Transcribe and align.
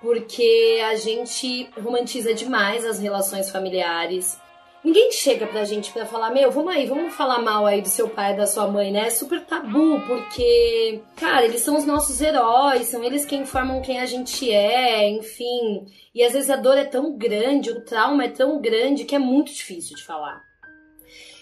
porque 0.00 0.80
a 0.88 0.94
gente 0.96 1.68
romantiza 1.80 2.32
demais 2.32 2.84
as 2.84 2.98
relações 2.98 3.50
familiares. 3.50 4.38
Ninguém 4.82 5.12
chega 5.12 5.46
pra 5.46 5.64
gente 5.64 5.92
pra 5.92 6.06
falar, 6.06 6.30
meu, 6.30 6.50
vamos 6.50 6.72
aí, 6.72 6.86
vamos 6.86 7.12
falar 7.12 7.38
mal 7.38 7.66
aí 7.66 7.82
do 7.82 7.88
seu 7.88 8.08
pai 8.08 8.32
e 8.32 8.36
da 8.38 8.46
sua 8.46 8.66
mãe, 8.66 8.90
né? 8.90 9.08
É 9.08 9.10
super 9.10 9.44
tabu, 9.44 10.00
porque, 10.06 11.02
cara, 11.16 11.44
eles 11.44 11.60
são 11.60 11.76
os 11.76 11.84
nossos 11.84 12.18
heróis, 12.22 12.86
são 12.86 13.04
eles 13.04 13.26
quem 13.26 13.44
formam 13.44 13.82
quem 13.82 14.00
a 14.00 14.06
gente 14.06 14.50
é, 14.50 15.06
enfim. 15.06 15.84
E 16.14 16.24
às 16.24 16.32
vezes 16.32 16.48
a 16.48 16.56
dor 16.56 16.78
é 16.78 16.84
tão 16.84 17.14
grande, 17.14 17.70
o 17.70 17.84
trauma 17.84 18.24
é 18.24 18.28
tão 18.28 18.58
grande 18.58 19.04
que 19.04 19.14
é 19.14 19.18
muito 19.18 19.52
difícil 19.52 19.94
de 19.96 20.02
falar. 20.02 20.42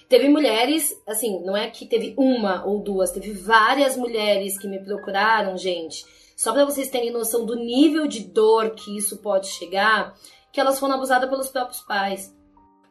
Teve 0.09 0.29
mulheres, 0.29 1.01
assim, 1.07 1.41
não 1.45 1.57
é 1.57 1.69
que 1.71 1.87
teve 1.87 2.15
uma 2.19 2.65
ou 2.67 2.83
duas, 2.83 3.13
teve 3.13 3.31
várias 3.31 3.97
mulheres 3.97 4.59
que 4.59 4.67
me 4.67 4.83
procuraram, 4.83 5.57
gente 5.57 6.05
só 6.39 6.53
para 6.53 6.65
vocês 6.65 6.89
terem 6.89 7.11
noção 7.11 7.45
do 7.45 7.57
nível 7.57 8.07
de 8.07 8.21
dor 8.21 8.71
que 8.71 8.97
isso 8.97 9.19
pode 9.19 9.49
chegar, 9.49 10.15
que 10.53 10.61
elas 10.61 10.79
foram 10.79 10.95
abusadas 10.95 11.29
pelos 11.29 11.49
próprios 11.49 11.81
pais. 11.81 12.33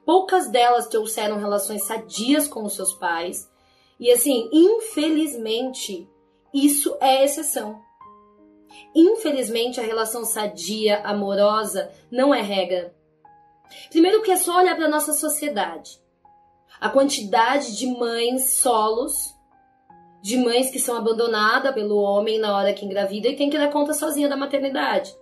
Poucas 0.06 0.52
delas 0.52 0.88
trouxeram 0.88 1.40
relações 1.40 1.86
sadias 1.86 2.46
com 2.46 2.66
os 2.66 2.76
seus 2.76 2.92
pais. 2.96 3.50
E 3.98 4.12
assim, 4.12 4.50
infelizmente, 4.52 6.10
isso 6.54 6.98
é 7.00 7.24
exceção. 7.24 7.82
Infelizmente, 8.94 9.80
a 9.80 9.84
relação 9.84 10.26
sadia, 10.26 11.02
amorosa, 11.06 11.90
não 12.12 12.36
é 12.36 12.42
regra. 12.42 12.94
Primeiro 13.90 14.24
que 14.24 14.32
é 14.32 14.36
só 14.36 14.58
olhar 14.58 14.76
para 14.76 14.90
nossa 14.90 15.14
sociedade. 15.14 16.02
A 16.82 16.90
quantidade 16.90 17.78
de 17.78 17.88
mães 17.88 18.56
solos 18.56 19.37
de 20.28 20.36
mães 20.36 20.70
que 20.70 20.78
são 20.78 20.98
abandonadas 20.98 21.74
pelo 21.74 21.96
homem 21.96 22.38
na 22.38 22.54
hora 22.54 22.74
que 22.74 22.86
engravida 22.86 23.30
e 23.30 23.36
tem 23.38 23.50
que 23.50 23.58
dar 23.58 23.72
conta 23.72 23.94
sozinha 23.94 24.28
da 24.28 24.36
maternidade. 24.36 25.16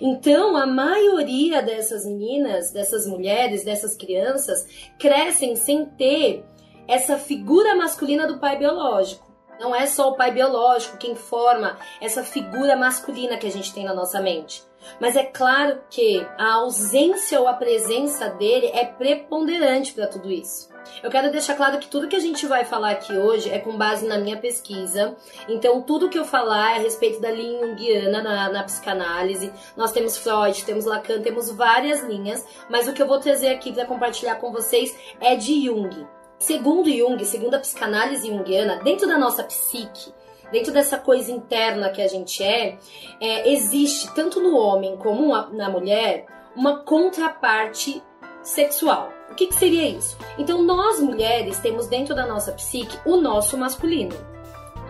Então, 0.00 0.56
a 0.56 0.66
maioria 0.66 1.62
dessas 1.62 2.04
meninas, 2.04 2.72
dessas 2.72 3.06
mulheres, 3.06 3.64
dessas 3.64 3.96
crianças 3.96 4.66
crescem 4.98 5.54
sem 5.54 5.86
ter 5.86 6.44
essa 6.88 7.16
figura 7.18 7.76
masculina 7.76 8.26
do 8.26 8.40
pai 8.40 8.58
biológico. 8.58 9.24
Não 9.60 9.72
é 9.72 9.86
só 9.86 10.10
o 10.10 10.16
pai 10.16 10.32
biológico 10.32 10.98
quem 10.98 11.14
forma 11.14 11.78
essa 12.00 12.24
figura 12.24 12.74
masculina 12.74 13.36
que 13.36 13.46
a 13.46 13.52
gente 13.52 13.72
tem 13.72 13.84
na 13.84 13.94
nossa 13.94 14.20
mente. 14.20 14.60
Mas 15.00 15.16
é 15.16 15.24
claro 15.24 15.80
que 15.90 16.26
a 16.38 16.54
ausência 16.54 17.40
ou 17.40 17.48
a 17.48 17.54
presença 17.54 18.28
dele 18.30 18.70
é 18.72 18.84
preponderante 18.84 19.92
para 19.92 20.06
tudo 20.06 20.30
isso. 20.30 20.68
Eu 21.02 21.10
quero 21.10 21.30
deixar 21.30 21.54
claro 21.54 21.78
que 21.78 21.88
tudo 21.88 22.08
que 22.08 22.16
a 22.16 22.20
gente 22.20 22.46
vai 22.46 22.64
falar 22.64 22.90
aqui 22.92 23.12
hoje 23.12 23.50
é 23.50 23.58
com 23.58 23.76
base 23.76 24.06
na 24.06 24.18
minha 24.18 24.36
pesquisa. 24.36 25.16
Então, 25.48 25.82
tudo 25.82 26.08
que 26.08 26.18
eu 26.18 26.24
falar 26.24 26.72
é 26.72 26.76
a 26.76 26.80
respeito 26.80 27.20
da 27.20 27.30
linha 27.30 27.66
junguiana 27.66 28.22
na, 28.22 28.48
na 28.50 28.64
psicanálise. 28.64 29.52
Nós 29.76 29.92
temos 29.92 30.16
Freud, 30.16 30.64
temos 30.64 30.84
Lacan, 30.84 31.20
temos 31.20 31.50
várias 31.50 32.02
linhas. 32.02 32.46
Mas 32.70 32.88
o 32.88 32.92
que 32.92 33.02
eu 33.02 33.06
vou 33.06 33.18
trazer 33.18 33.48
aqui 33.48 33.72
para 33.72 33.84
compartilhar 33.84 34.36
com 34.36 34.52
vocês 34.52 34.96
é 35.20 35.36
de 35.36 35.66
Jung. 35.66 36.06
Segundo 36.38 36.90
Jung, 36.90 37.24
segundo 37.24 37.54
a 37.54 37.58
psicanálise 37.58 38.28
junguiana, 38.28 38.80
dentro 38.82 39.08
da 39.08 39.18
nossa 39.18 39.42
psique, 39.42 40.12
dentro 40.52 40.72
dessa 40.72 40.98
coisa 40.98 41.30
interna 41.30 41.90
que 41.90 42.02
a 42.02 42.08
gente 42.08 42.42
é, 42.42 42.78
é 43.20 43.52
existe 43.52 44.12
tanto 44.14 44.40
no 44.40 44.56
homem 44.56 44.96
como 44.96 45.28
na 45.52 45.68
mulher 45.68 46.26
uma 46.54 46.78
contraparte 46.78 48.02
sexual. 48.42 49.12
O 49.30 49.34
que, 49.34 49.48
que 49.48 49.54
seria 49.54 49.88
isso? 49.88 50.16
Então, 50.38 50.62
nós 50.62 51.00
mulheres 51.00 51.58
temos 51.58 51.88
dentro 51.88 52.14
da 52.14 52.26
nossa 52.26 52.52
psique 52.52 52.98
o 53.04 53.16
nosso 53.16 53.58
masculino. 53.58 54.14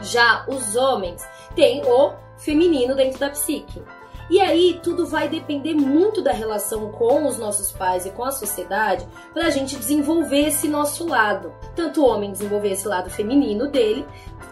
Já 0.03 0.45
os 0.47 0.77
homens 0.77 1.27
têm 1.55 1.83
o 1.84 2.12
feminino 2.37 2.95
dentro 2.95 3.19
da 3.19 3.31
psique. 3.31 3.83
E 4.28 4.41
aí 4.41 4.81
tudo 4.82 5.06
vai 5.06 5.28
depender 5.28 5.75
muito 5.75 6.20
da 6.20 6.32
relação 6.32 6.91
com 6.91 7.26
os 7.26 7.38
nossos 7.38 7.70
pais 7.70 8.06
e 8.06 8.10
com 8.10 8.25
a 8.25 8.32
sociedade 8.32 9.06
para 9.32 9.47
a 9.47 9.50
gente 9.50 9.76
desenvolver 9.76 10.48
esse 10.48 10.69
nosso 10.69 11.06
lado. 11.06 11.53
Tanto 11.75 12.03
o 12.03 12.06
homem 12.06 12.32
desenvolver 12.32 12.72
esse 12.72 12.88
lado 12.88 13.09
feminino 13.09 13.69
dele, 13.69 14.04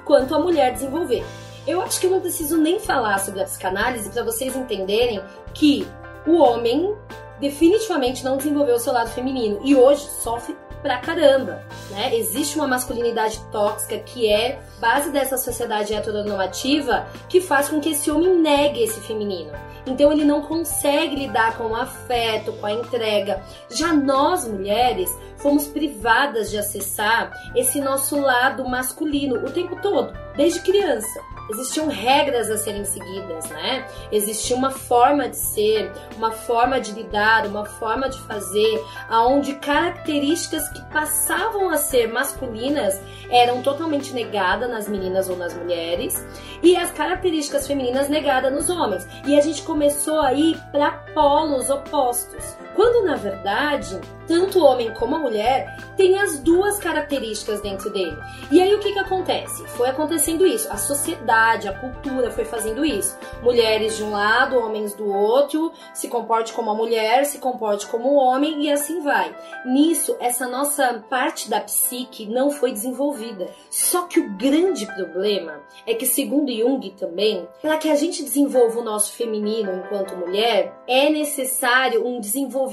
quanto 0.05 0.35
a 0.35 0.39
mulher 0.39 0.73
desenvolver. 0.73 1.25
Eu 1.67 1.81
acho 1.81 1.99
que 1.99 2.07
eu 2.07 2.11
não 2.11 2.21
preciso 2.21 2.59
nem 2.59 2.79
falar 2.79 3.19
sobre 3.19 3.41
a 3.41 3.45
psicanálise 3.45 4.11
para 4.11 4.23
vocês 4.23 4.55
entenderem 4.55 5.23
que 5.55 5.87
o 6.27 6.37
homem 6.37 6.95
definitivamente 7.41 8.25
não 8.25 8.37
desenvolveu 8.37 8.77
o 8.77 8.79
seu 8.79 8.93
lado 8.93 9.11
feminino 9.11 9.61
e 9.65 9.75
hoje 9.75 10.07
sofre 10.23 10.57
pra 10.85 10.99
caramba, 10.99 11.63
né? 11.91 12.15
Existe 12.15 12.57
uma 12.57 12.69
masculinidade 12.69 13.41
tóxica 13.51 13.99
que 14.01 14.31
é 14.31 14.61
base 14.79 15.11
dessa 15.11 15.39
sociedade 15.39 15.95
heteronormativa 15.95 17.07
que 17.27 17.41
faz 17.41 17.71
com 17.71 17.81
que 17.81 17.93
esse 17.93 18.11
homem 18.11 18.37
negue 18.37 18.83
esse 18.83 19.01
feminino. 19.01 19.51
Então 19.87 20.13
ele 20.13 20.27
não 20.27 20.43
consegue 20.43 21.17
lidar 21.17 21.57
com 21.57 21.69
o 21.69 21.75
afeto, 21.75 22.53
com 22.53 22.67
a 22.67 22.73
entrega. 22.73 23.43
Já 23.71 23.95
nós 23.95 24.47
mulheres 24.47 25.11
fomos 25.39 25.67
privadas 25.67 26.51
de 26.51 26.59
acessar 26.59 27.33
esse 27.57 27.81
nosso 27.81 28.21
lado 28.21 28.69
masculino 28.69 29.37
o 29.37 29.51
tempo 29.51 29.77
todo, 29.81 30.13
desde 30.37 30.61
criança 30.61 31.34
existiam 31.51 31.89
regras 31.89 32.51
a 32.51 32.57
serem 32.57 32.85
seguidas, 32.85 33.49
né? 33.51 33.87
Existia 34.11 34.57
uma 34.57 34.71
forma 34.71 35.29
de 35.29 35.37
ser, 35.37 35.93
uma 36.17 36.31
forma 36.31 36.81
de 36.81 36.93
lidar, 36.93 37.47
uma 37.47 37.65
forma 37.65 38.09
de 38.09 38.19
fazer, 38.23 38.83
aonde 39.09 39.55
características 39.55 40.69
que 40.71 40.83
passavam 40.93 41.71
a 41.71 41.77
ser 41.77 42.09
masculinas 42.13 43.01
eram 43.31 43.63
totalmente 43.63 44.13
negadas 44.13 44.71
nas 44.71 44.89
meninas 44.89 45.29
ou 45.29 45.37
nas 45.37 45.55
mulheres 45.55 46.25
e 46.63 46.77
as 46.77 46.91
características 46.93 47.67
femininas 47.67 48.09
negadas 48.09 48.53
nos 48.53 48.71
homens. 48.71 49.07
E 49.27 49.39
a 49.39 49.41
gente 49.41 49.63
começou 49.63 50.21
a 50.21 50.33
ir 50.33 50.59
para 50.71 50.91
polos 51.15 51.71
opostos. 51.71 52.57
Quando 52.75 53.05
na 53.05 53.17
verdade, 53.17 54.01
tanto 54.27 54.59
o 54.59 54.65
homem 54.65 54.93
como 54.95 55.15
a 55.15 55.19
mulher 55.19 55.77
têm 55.97 56.19
as 56.19 56.39
duas 56.39 56.79
características 56.79 57.61
dentro 57.61 57.91
dele. 57.91 58.17
E 58.51 58.61
aí 58.61 58.75
o 58.75 58.81
que 58.81 58.93
que 58.93 58.99
acontece? 58.99 59.65
Foi 59.69 59.89
acontecendo 59.89 60.47
isso. 60.47 60.71
A 60.73 60.77
sociedade, 60.77 61.69
a 61.69 61.79
cultura 61.79 62.31
foi 62.31 62.45
fazendo 62.45 62.85
isso. 62.85 63.17
Mulheres 63.43 63.97
de 63.97 64.03
um 64.03 64.13
lado, 64.13 64.59
homens 64.59 64.95
do 64.95 65.07
outro, 65.07 65.73
se 65.93 66.09
comporte 66.09 66.53
como 66.53 66.71
a 66.71 66.75
mulher, 66.75 67.25
se 67.27 67.39
comporte 67.39 67.87
como 67.87 68.09
o 68.09 68.17
homem 68.17 68.65
e 68.65 68.73
assim 68.73 69.01
vai. 69.01 69.35
Nisso, 69.67 70.17
essa 70.19 70.49
nossa 70.49 71.05
parte 71.09 71.51
da 71.51 71.61
psique 71.61 72.27
não 72.27 72.51
foi 72.51 72.73
desenvolvida. 72.73 73.49
Só 73.71 74.03
que 74.03 74.19
o 74.19 74.31
grande 74.31 74.87
problema 74.87 75.61
é 75.87 75.95
que, 75.95 76.07
segundo 76.07 76.51
Jung 76.51 76.91
também, 76.91 77.47
para 77.61 77.77
que 77.77 77.91
a 77.91 77.95
gente 77.95 78.23
desenvolva 78.23 78.81
o 78.81 78.85
nosso 78.85 79.13
feminino 79.13 79.85
enquanto 79.85 80.17
mulher, 80.17 80.83
é 80.89 81.11
necessário 81.11 82.07
um 82.07 82.21
desenvolvimento 82.21 82.64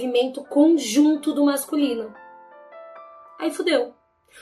conjunto 0.43 1.33
do 1.33 1.45
masculino. 1.45 2.13
Aí 3.39 3.51
fudeu. 3.51 3.93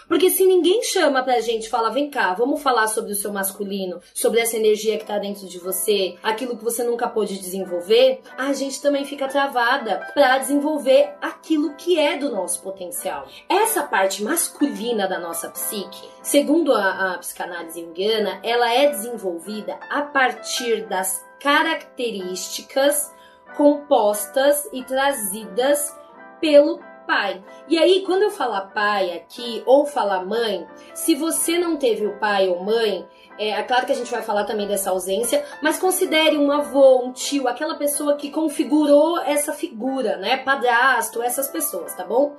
Porque 0.07 0.29
se 0.29 0.45
ninguém 0.45 0.83
chama 0.83 1.23
pra 1.23 1.39
gente 1.39 1.69
fala, 1.69 1.89
vem 1.89 2.09
cá, 2.09 2.33
vamos 2.33 2.61
falar 2.61 2.87
sobre 2.87 3.11
o 3.11 3.15
seu 3.15 3.31
masculino, 3.31 4.01
sobre 4.13 4.39
essa 4.39 4.57
energia 4.57 4.97
que 4.97 5.05
tá 5.05 5.17
dentro 5.17 5.47
de 5.47 5.59
você, 5.59 6.15
aquilo 6.23 6.57
que 6.57 6.63
você 6.63 6.83
nunca 6.83 7.07
pôde 7.07 7.39
desenvolver, 7.39 8.21
a 8.37 8.53
gente 8.53 8.81
também 8.81 9.05
fica 9.05 9.27
travada 9.27 10.07
para 10.13 10.37
desenvolver 10.37 11.13
aquilo 11.21 11.75
que 11.75 11.99
é 11.99 12.17
do 12.17 12.31
nosso 12.31 12.61
potencial. 12.61 13.27
Essa 13.47 13.83
parte 13.83 14.23
masculina 14.23 15.07
da 15.07 15.19
nossa 15.19 15.49
psique, 15.49 16.09
segundo 16.21 16.73
a, 16.73 17.13
a 17.13 17.17
psicanálise 17.17 17.81
junguiana, 17.81 18.39
ela 18.43 18.71
é 18.73 18.89
desenvolvida 18.89 19.79
a 19.89 20.01
partir 20.01 20.85
das 20.87 21.23
características 21.39 23.11
compostas 23.55 24.67
e 24.71 24.83
trazidas 24.83 25.95
pelo 26.39 26.79
pai. 27.09 27.43
E 27.67 27.77
aí, 27.77 28.03
quando 28.05 28.21
eu 28.21 28.29
falar 28.29 28.67
pai 28.67 29.11
aqui 29.13 29.63
ou 29.65 29.85
falar 29.85 30.23
mãe, 30.23 30.67
se 30.93 31.15
você 31.15 31.57
não 31.57 31.75
teve 31.75 32.05
o 32.05 32.19
pai 32.19 32.47
ou 32.47 32.63
mãe, 32.63 33.07
é, 33.39 33.49
é, 33.49 33.63
claro 33.63 33.85
que 33.87 33.91
a 33.91 33.95
gente 33.95 34.11
vai 34.11 34.21
falar 34.21 34.43
também 34.43 34.67
dessa 34.67 34.91
ausência, 34.91 35.43
mas 35.59 35.79
considere 35.79 36.37
um 36.37 36.51
avô, 36.51 37.03
um 37.03 37.11
tio, 37.11 37.47
aquela 37.47 37.75
pessoa 37.75 38.15
que 38.15 38.29
configurou 38.29 39.19
essa 39.21 39.53
figura, 39.53 40.17
né? 40.17 40.37
Padrasto, 40.37 41.23
essas 41.23 41.47
pessoas, 41.47 41.95
tá 41.95 42.03
bom? 42.03 42.35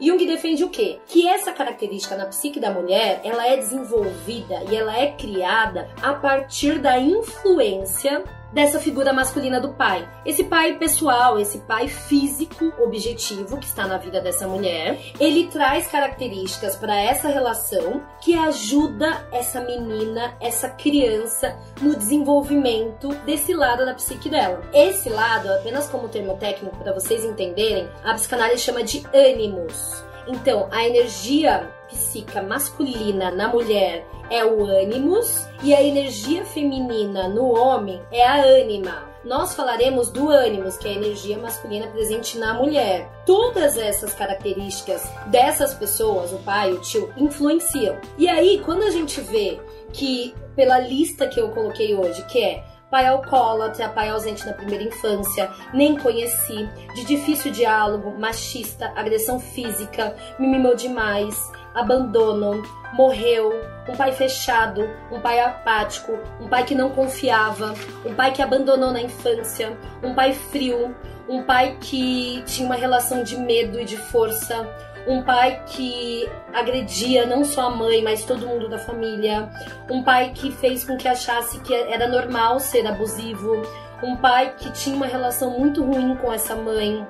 Jung 0.00 0.24
defende 0.24 0.64
o 0.64 0.70
quê? 0.70 1.00
Que 1.06 1.28
essa 1.28 1.52
característica 1.52 2.16
na 2.16 2.26
psique 2.26 2.60
da 2.60 2.70
mulher, 2.70 3.20
ela 3.24 3.46
é 3.46 3.56
desenvolvida 3.56 4.62
e 4.70 4.76
ela 4.76 4.96
é 4.96 5.12
criada 5.12 5.90
a 6.00 6.14
partir 6.14 6.78
da 6.78 6.98
influência 6.98 8.22
dessa 8.52 8.78
figura 8.78 9.12
masculina 9.12 9.60
do 9.60 9.70
pai. 9.74 10.08
Esse 10.24 10.44
pai 10.44 10.76
pessoal, 10.78 11.38
esse 11.38 11.58
pai 11.60 11.88
físico, 11.88 12.72
objetivo 12.82 13.58
que 13.58 13.66
está 13.66 13.86
na 13.86 13.98
vida 13.98 14.20
dessa 14.20 14.46
mulher, 14.46 14.98
ele 15.20 15.48
traz 15.48 15.86
características 15.86 16.76
para 16.76 16.98
essa 16.98 17.28
relação 17.28 18.02
que 18.20 18.36
ajuda 18.36 19.26
essa 19.32 19.60
menina, 19.60 20.36
essa 20.40 20.68
criança 20.68 21.56
no 21.80 21.94
desenvolvimento 21.94 23.14
desse 23.24 23.54
lado 23.54 23.84
da 23.84 23.94
psique 23.94 24.28
dela. 24.28 24.62
Esse 24.72 25.08
lado, 25.08 25.52
apenas 25.52 25.88
como 25.88 26.08
termo 26.08 26.36
técnico 26.36 26.76
para 26.76 26.92
vocês 26.92 27.24
entenderem, 27.24 27.88
a 28.04 28.14
psicanálise 28.14 28.62
chama 28.62 28.82
de 28.82 29.04
ânimos. 29.12 30.07
Então, 30.28 30.68
a 30.70 30.86
energia 30.86 31.72
psíquica 31.88 32.42
masculina 32.42 33.30
na 33.30 33.48
mulher 33.48 34.06
é 34.30 34.44
o 34.44 34.62
ânimos 34.66 35.46
e 35.62 35.74
a 35.74 35.82
energia 35.82 36.44
feminina 36.44 37.28
no 37.28 37.50
homem 37.58 38.02
é 38.12 38.26
a 38.26 38.42
ânima. 38.42 39.08
Nós 39.24 39.54
falaremos 39.54 40.10
do 40.10 40.28
ânimos, 40.28 40.76
que 40.76 40.86
é 40.86 40.92
a 40.92 40.94
energia 40.94 41.38
masculina 41.38 41.86
presente 41.88 42.38
na 42.38 42.54
mulher. 42.54 43.10
Todas 43.26 43.76
essas 43.76 44.14
características 44.14 45.10
dessas 45.26 45.74
pessoas, 45.74 46.32
o 46.32 46.38
pai, 46.38 46.72
o 46.72 46.80
tio, 46.80 47.12
influenciam. 47.16 47.96
E 48.16 48.28
aí, 48.28 48.60
quando 48.64 48.82
a 48.82 48.90
gente 48.90 49.20
vê 49.20 49.58
que, 49.92 50.34
pela 50.54 50.78
lista 50.78 51.26
que 51.26 51.40
eu 51.40 51.48
coloquei 51.50 51.94
hoje, 51.94 52.22
que 52.26 52.42
é 52.42 52.64
pai 52.90 53.06
alcoólatra, 53.06 53.88
pai 53.88 54.08
ausente 54.08 54.46
na 54.46 54.52
primeira 54.52 54.84
infância, 54.84 55.50
nem 55.74 55.96
conheci, 55.96 56.68
de 56.94 57.04
difícil 57.04 57.52
diálogo, 57.52 58.18
machista, 58.18 58.92
agressão 58.96 59.38
física, 59.38 60.16
me 60.38 60.46
mimou 60.46 60.74
demais, 60.74 61.36
abandono, 61.74 62.62
morreu, 62.94 63.52
um 63.88 63.96
pai 63.96 64.12
fechado, 64.12 64.88
um 65.12 65.20
pai 65.20 65.40
apático, 65.40 66.18
um 66.40 66.48
pai 66.48 66.64
que 66.64 66.74
não 66.74 66.90
confiava, 66.90 67.74
um 68.04 68.14
pai 68.14 68.32
que 68.32 68.42
abandonou 68.42 68.90
na 68.90 69.00
infância, 69.00 69.76
um 70.02 70.14
pai 70.14 70.32
frio, 70.32 70.94
um 71.28 71.42
pai 71.42 71.76
que 71.80 72.42
tinha 72.46 72.66
uma 72.66 72.74
relação 72.74 73.22
de 73.22 73.36
medo 73.36 73.78
e 73.78 73.84
de 73.84 73.98
força, 73.98 74.66
um 75.08 75.22
pai 75.22 75.62
que 75.66 76.28
agredia 76.52 77.24
não 77.24 77.42
só 77.42 77.62
a 77.62 77.70
mãe, 77.70 78.02
mas 78.02 78.26
todo 78.26 78.46
mundo 78.46 78.68
da 78.68 78.78
família, 78.78 79.50
um 79.90 80.02
pai 80.02 80.32
que 80.34 80.52
fez 80.52 80.84
com 80.84 80.98
que 80.98 81.08
achasse 81.08 81.58
que 81.60 81.74
era 81.74 82.06
normal 82.06 82.60
ser 82.60 82.86
abusivo, 82.86 83.62
um 84.02 84.14
pai 84.16 84.54
que 84.56 84.70
tinha 84.72 84.94
uma 84.94 85.06
relação 85.06 85.58
muito 85.58 85.82
ruim 85.82 86.14
com 86.16 86.30
essa 86.30 86.54
mãe. 86.54 87.06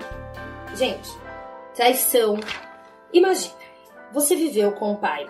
Gente, 0.76 1.10
traição. 1.74 2.38
Imagina, 3.12 3.54
você 4.12 4.36
viveu 4.36 4.70
com 4.72 4.92
um 4.92 4.96
pai 4.96 5.26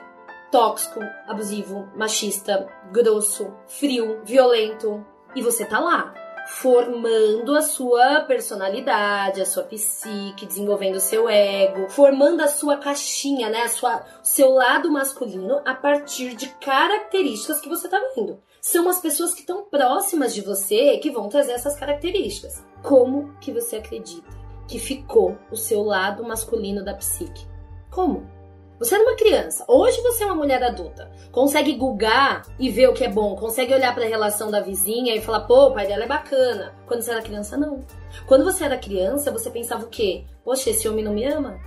tóxico, 0.52 1.00
abusivo, 1.26 1.88
machista, 1.96 2.68
grosso, 2.92 3.50
frio, 3.66 4.20
violento, 4.24 5.04
e 5.34 5.42
você 5.42 5.64
tá 5.64 5.78
lá 5.78 6.14
formando 6.48 7.54
a 7.54 7.60
sua 7.60 8.22
personalidade, 8.22 9.40
a 9.40 9.46
sua 9.46 9.64
psique, 9.64 10.46
desenvolvendo 10.46 10.96
o 10.96 11.00
seu 11.00 11.28
ego, 11.28 11.90
formando 11.90 12.40
a 12.40 12.48
sua 12.48 12.78
caixinha, 12.78 13.50
né, 13.50 13.62
a 13.62 13.68
sua 13.68 14.02
seu 14.22 14.50
lado 14.50 14.90
masculino 14.90 15.60
a 15.64 15.74
partir 15.74 16.34
de 16.34 16.48
características 16.54 17.60
que 17.60 17.68
você 17.68 17.86
tá 17.86 18.00
vendo. 18.16 18.40
São 18.62 18.88
as 18.88 18.98
pessoas 18.98 19.34
que 19.34 19.40
estão 19.40 19.64
próximas 19.64 20.34
de 20.34 20.40
você 20.40 20.96
que 20.98 21.10
vão 21.10 21.28
trazer 21.28 21.52
essas 21.52 21.78
características. 21.78 22.64
Como 22.82 23.36
que 23.40 23.52
você 23.52 23.76
acredita 23.76 24.36
que 24.66 24.78
ficou 24.78 25.36
o 25.52 25.56
seu 25.56 25.82
lado 25.82 26.24
masculino 26.24 26.82
da 26.82 26.94
psique? 26.94 27.46
Como? 27.90 28.37
Você 28.78 28.94
era 28.94 29.02
uma 29.02 29.16
criança, 29.16 29.64
hoje 29.66 30.00
você 30.02 30.22
é 30.22 30.26
uma 30.26 30.36
mulher 30.36 30.62
adulta. 30.62 31.10
Consegue 31.32 31.74
googar 31.74 32.46
e 32.60 32.70
ver 32.70 32.88
o 32.88 32.94
que 32.94 33.04
é 33.04 33.08
bom, 33.08 33.34
consegue 33.34 33.74
olhar 33.74 33.92
para 33.92 34.04
a 34.04 34.08
relação 34.08 34.52
da 34.52 34.60
vizinha 34.60 35.16
e 35.16 35.20
falar, 35.20 35.40
pô, 35.40 35.66
o 35.66 35.74
pai 35.74 35.86
dela 35.88 36.04
é 36.04 36.06
bacana. 36.06 36.72
Quando 36.86 37.02
você 37.02 37.10
era 37.10 37.22
criança, 37.22 37.56
não. 37.56 37.84
Quando 38.26 38.44
você 38.44 38.64
era 38.64 38.78
criança, 38.78 39.32
você 39.32 39.50
pensava 39.50 39.84
o 39.84 39.88
quê? 39.88 40.24
Poxa, 40.44 40.70
esse 40.70 40.88
homem 40.88 41.04
não 41.04 41.12
me 41.12 41.24
ama? 41.24 41.58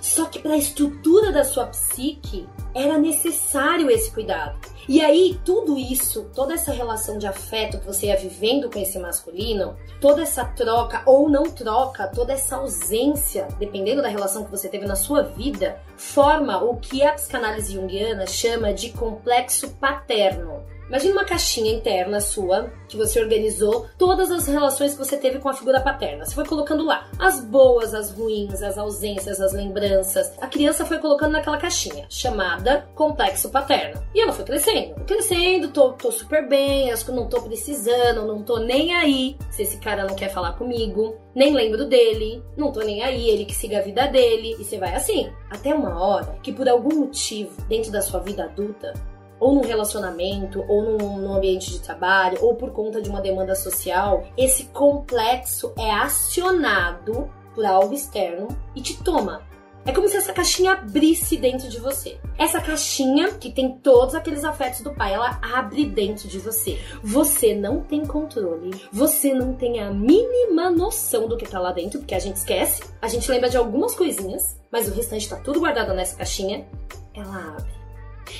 Só 0.00 0.26
que 0.26 0.38
para 0.38 0.52
a 0.52 0.58
estrutura 0.58 1.32
da 1.32 1.44
sua 1.44 1.66
psique 1.66 2.48
era 2.74 2.98
necessário 2.98 3.90
esse 3.90 4.10
cuidado. 4.10 4.58
E 4.88 5.00
aí, 5.02 5.40
tudo 5.44 5.76
isso, 5.76 6.30
toda 6.32 6.54
essa 6.54 6.70
relação 6.70 7.18
de 7.18 7.26
afeto 7.26 7.78
que 7.78 7.86
você 7.86 8.06
ia 8.06 8.16
vivendo 8.16 8.70
com 8.70 8.78
esse 8.78 8.98
masculino, 9.00 9.76
toda 10.00 10.22
essa 10.22 10.44
troca 10.44 11.02
ou 11.04 11.28
não 11.28 11.44
troca, 11.44 12.06
toda 12.06 12.32
essa 12.32 12.56
ausência, 12.56 13.48
dependendo 13.58 14.00
da 14.00 14.08
relação 14.08 14.44
que 14.44 14.50
você 14.50 14.68
teve 14.68 14.86
na 14.86 14.94
sua 14.94 15.22
vida, 15.22 15.80
forma 15.96 16.62
o 16.62 16.76
que 16.76 17.02
a 17.02 17.14
psicanálise 17.14 17.74
junguiana 17.74 18.26
chama 18.26 18.72
de 18.72 18.90
complexo 18.92 19.70
paterno. 19.80 20.62
Imagina 20.88 21.14
uma 21.14 21.24
caixinha 21.24 21.72
interna 21.72 22.20
sua 22.20 22.70
que 22.88 22.96
você 22.96 23.20
organizou 23.20 23.86
todas 23.98 24.30
as 24.30 24.46
relações 24.46 24.92
que 24.92 24.98
você 24.98 25.16
teve 25.16 25.38
com 25.38 25.48
a 25.48 25.54
figura 25.54 25.80
paterna. 25.80 26.24
Você 26.24 26.34
foi 26.34 26.44
colocando 26.44 26.84
lá 26.84 27.08
as 27.18 27.40
boas, 27.40 27.92
as 27.92 28.10
ruins, 28.12 28.62
as 28.62 28.78
ausências, 28.78 29.40
as 29.40 29.52
lembranças. 29.52 30.32
A 30.40 30.46
criança 30.46 30.84
foi 30.84 30.98
colocando 30.98 31.32
naquela 31.32 31.58
caixinha 31.58 32.06
chamada 32.08 32.88
complexo 32.94 33.50
paterno. 33.50 34.00
E 34.14 34.20
ela 34.20 34.32
foi 34.32 34.44
crescendo. 34.44 34.94
Crescendo, 35.04 35.68
tô, 35.68 35.92
tô 35.92 36.12
super 36.12 36.48
bem, 36.48 36.92
acho 36.92 37.04
que 37.04 37.12
não 37.12 37.28
tô 37.28 37.42
precisando, 37.42 38.24
não 38.24 38.42
tô 38.42 38.58
nem 38.58 38.94
aí 38.94 39.36
se 39.50 39.62
esse 39.62 39.78
cara 39.78 40.04
não 40.04 40.14
quer 40.14 40.30
falar 40.30 40.52
comigo, 40.52 41.16
nem 41.34 41.52
lembro 41.52 41.86
dele, 41.86 42.42
não 42.56 42.70
tô 42.70 42.80
nem 42.80 43.02
aí, 43.02 43.28
ele 43.28 43.44
que 43.44 43.54
siga 43.54 43.78
a 43.78 43.82
vida 43.82 44.06
dele. 44.06 44.56
E 44.58 44.64
você 44.64 44.78
vai 44.78 44.94
assim. 44.94 45.30
Até 45.50 45.74
uma 45.74 46.00
hora 46.00 46.38
que 46.42 46.52
por 46.52 46.68
algum 46.68 46.94
motivo, 47.00 47.50
dentro 47.68 47.90
da 47.90 48.00
sua 48.00 48.20
vida 48.20 48.44
adulta, 48.44 48.92
ou 49.38 49.54
num 49.54 49.62
relacionamento, 49.62 50.64
ou 50.68 50.82
num, 50.82 51.18
num, 51.18 51.34
ambiente 51.34 51.70
de 51.70 51.80
trabalho, 51.80 52.38
ou 52.40 52.54
por 52.54 52.70
conta 52.70 53.02
de 53.02 53.10
uma 53.10 53.20
demanda 53.20 53.54
social, 53.54 54.24
esse 54.36 54.64
complexo 54.66 55.72
é 55.78 55.90
acionado 55.90 57.30
por 57.54 57.64
algo 57.64 57.94
externo 57.94 58.48
e 58.74 58.80
te 58.80 59.02
toma. 59.02 59.42
É 59.86 59.92
como 59.92 60.08
se 60.08 60.16
essa 60.16 60.32
caixinha 60.32 60.72
abrisse 60.72 61.36
dentro 61.36 61.68
de 61.68 61.78
você. 61.78 62.18
Essa 62.36 62.60
caixinha, 62.60 63.34
que 63.34 63.52
tem 63.52 63.78
todos 63.78 64.16
aqueles 64.16 64.42
afetos 64.42 64.80
do 64.80 64.92
pai, 64.92 65.14
ela 65.14 65.38
abre 65.40 65.86
dentro 65.86 66.26
de 66.26 66.40
você. 66.40 66.76
Você 67.04 67.54
não 67.54 67.80
tem 67.80 68.04
controle. 68.04 68.70
Você 68.92 69.32
não 69.32 69.54
tem 69.54 69.80
a 69.80 69.92
mínima 69.92 70.70
noção 70.70 71.28
do 71.28 71.36
que 71.36 71.48
tá 71.48 71.60
lá 71.60 71.70
dentro, 71.70 72.00
porque 72.00 72.16
a 72.16 72.18
gente 72.18 72.34
esquece. 72.34 72.82
A 73.00 73.06
gente 73.06 73.30
lembra 73.30 73.48
de 73.48 73.56
algumas 73.56 73.94
coisinhas, 73.94 74.60
mas 74.72 74.88
o 74.88 74.92
restante 74.92 75.28
tá 75.28 75.36
tudo 75.36 75.60
guardado 75.60 75.94
nessa 75.94 76.16
caixinha. 76.16 76.66
Ela 77.14 77.54
abre. 77.56 77.75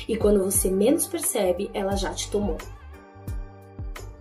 E 0.08 0.16
quando 0.16 0.44
você 0.44 0.70
menos 0.70 1.06
percebe, 1.06 1.70
ela 1.74 1.96
já 1.96 2.12
te 2.12 2.30
tomou. 2.30 2.58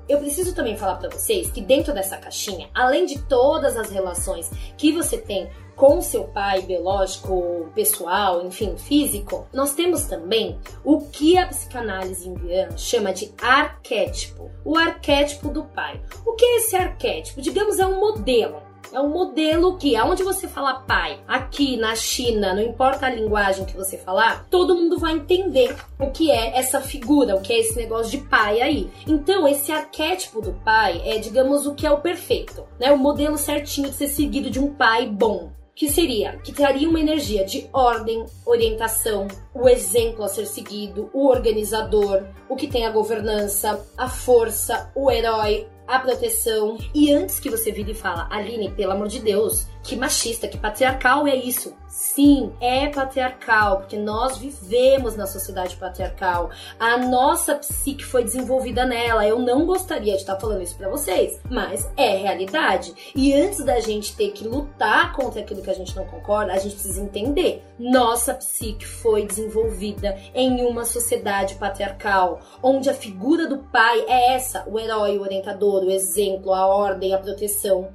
Eu 0.08 0.20
preciso 0.20 0.54
também 0.54 0.78
falar 0.78 0.98
para 0.98 1.10
vocês 1.10 1.50
que 1.50 1.60
dentro 1.60 1.92
dessa 1.92 2.18
caixinha, 2.18 2.70
além 2.76 3.08
de 3.08 3.20
todas 3.24 3.76
as 3.76 3.90
relações 3.90 4.52
que 4.78 4.92
você 4.92 5.18
tem 5.18 5.50
com 5.76 6.00
seu 6.00 6.26
pai 6.26 6.62
biológico, 6.62 7.70
pessoal, 7.74 8.46
enfim, 8.46 8.78
físico, 8.78 9.48
nós 9.52 9.74
temos 9.74 10.06
também 10.06 10.60
o 10.84 11.02
que 11.02 11.38
a 11.38 11.48
psicanálise 11.48 12.30
indiana 12.30 12.78
chama 12.78 13.12
de 13.12 13.34
arquétipo. 13.42 14.52
O 14.64 14.78
arquétipo 14.78 15.50
do 15.50 15.64
pai. 15.64 16.00
O 16.26 16.34
que 16.34 16.46
é 16.46 16.58
esse 16.58 16.76
arquétipo? 16.76 17.42
Digamos, 17.42 17.80
é 17.80 17.86
um 17.86 18.00
modelo 18.00 18.62
é 18.92 19.00
um 19.00 19.10
modelo 19.10 19.78
que, 19.78 19.96
aonde 19.96 20.24
você 20.24 20.48
fala 20.48 20.80
pai, 20.82 21.20
aqui 21.28 21.78
na 21.78 21.96
China, 21.96 22.54
não 22.54 22.62
importa 22.62 23.06
a 23.06 23.10
linguagem 23.10 23.66
que 23.66 23.76
você 23.76 23.98
falar, 23.98 24.46
todo 24.50 24.76
mundo 24.76 24.98
vai 24.98 25.14
entender 25.14 25.76
o 26.00 26.10
que 26.12 26.32
é 26.32 26.58
essa 26.58 26.82
figura, 26.82 27.36
o 27.36 27.42
que 27.42 27.54
é 27.54 27.60
esse 27.60 27.76
negócio 27.76 28.12
de 28.12 28.26
pai 28.26 28.62
aí. 28.62 28.90
Então, 29.08 29.48
esse 29.48 29.72
arquétipo 29.72 30.42
do 30.42 30.54
pai 30.54 31.02
é, 31.06 31.18
digamos, 31.18 31.66
o 31.66 31.76
que 31.76 31.86
é 31.86 31.92
o 31.92 32.02
perfeito, 32.02 32.64
né? 32.80 32.92
O 32.92 32.98
modelo 32.98 33.38
certinho 33.38 33.90
de 33.90 33.96
ser 33.96 34.08
seguido 34.08 34.50
de 34.50 34.60
um 34.60 34.74
pai 34.74 35.08
bom 35.08 35.52
que 35.76 35.90
seria 35.90 36.38
que 36.38 36.54
traria 36.54 36.88
uma 36.88 37.00
energia 37.00 37.44
de 37.44 37.68
ordem, 37.74 38.26
orientação, 38.46 39.28
o 39.54 39.68
exemplo 39.68 40.24
a 40.24 40.30
ser 40.30 40.46
seguido, 40.46 41.10
o 41.14 41.28
organizador, 41.28 42.24
o 42.48 42.56
que 42.56 42.68
tem 42.68 42.86
a 42.86 42.92
governança, 42.92 43.86
a 43.98 44.08
força, 44.08 44.90
o 44.96 45.12
herói, 45.12 45.68
a 45.88 46.00
proteção. 46.00 46.78
E 46.94 47.12
antes 47.12 47.40
que 47.40 47.50
você 47.50 47.72
vire 47.72 47.92
e 47.92 47.96
fala, 47.96 48.28
Aline, 48.32 48.72
pelo 48.72 48.92
amor 48.92 49.08
de 49.08 49.20
Deus, 49.20 49.68
que 49.86 49.96
machista, 49.96 50.48
que 50.48 50.58
patriarcal 50.58 51.28
é 51.28 51.36
isso? 51.36 51.76
Sim, 51.88 52.52
é 52.60 52.88
patriarcal, 52.88 53.78
porque 53.78 53.98
nós 53.98 54.38
vivemos 54.38 55.16
na 55.16 55.28
sociedade 55.28 55.76
patriarcal. 55.76 56.50
A 56.80 56.98
nossa 56.98 57.56
psique 57.56 58.04
foi 58.04 58.24
desenvolvida 58.24 58.84
nela. 58.84 59.26
Eu 59.26 59.40
não 59.40 59.66
gostaria 59.66 60.14
de 60.14 60.22
estar 60.22 60.40
falando 60.40 60.64
isso 60.64 60.76
para 60.76 60.90
vocês, 60.90 61.40
mas 61.50 61.88
é 61.96 62.18
realidade. 62.18 63.14
E 63.16 63.34
antes 63.34 63.64
da 63.64 63.80
gente 63.80 64.16
ter 64.16 64.32
que 64.32 64.48
lutar 64.48 65.14
contra 65.14 65.42
aquilo 65.42 65.62
que 65.62 65.70
a 65.70 65.76
gente 65.76 65.96
não 65.96 66.06
concorda, 66.06 66.52
a 66.52 66.58
gente 66.58 66.74
precisa 66.74 67.02
entender. 67.02 67.64
Nossa 67.78 68.34
psique 68.34 68.86
foi 68.86 69.26
desenvolvida 69.26 70.18
em 70.34 70.66
uma 70.66 70.84
sociedade 70.84 71.56
patriarcal, 71.56 72.40
onde 72.62 72.90
a 72.90 72.94
figura 72.94 73.48
do 73.48 73.60
pai 73.60 74.04
é 74.08 74.34
essa, 74.34 74.68
o 74.68 74.80
herói, 74.80 75.18
o 75.18 75.22
orientador, 75.22 75.84
o 75.84 75.92
exemplo, 75.92 76.54
a 76.54 76.66
ordem, 76.66 77.14
a 77.14 77.20
proteção. 77.20 77.94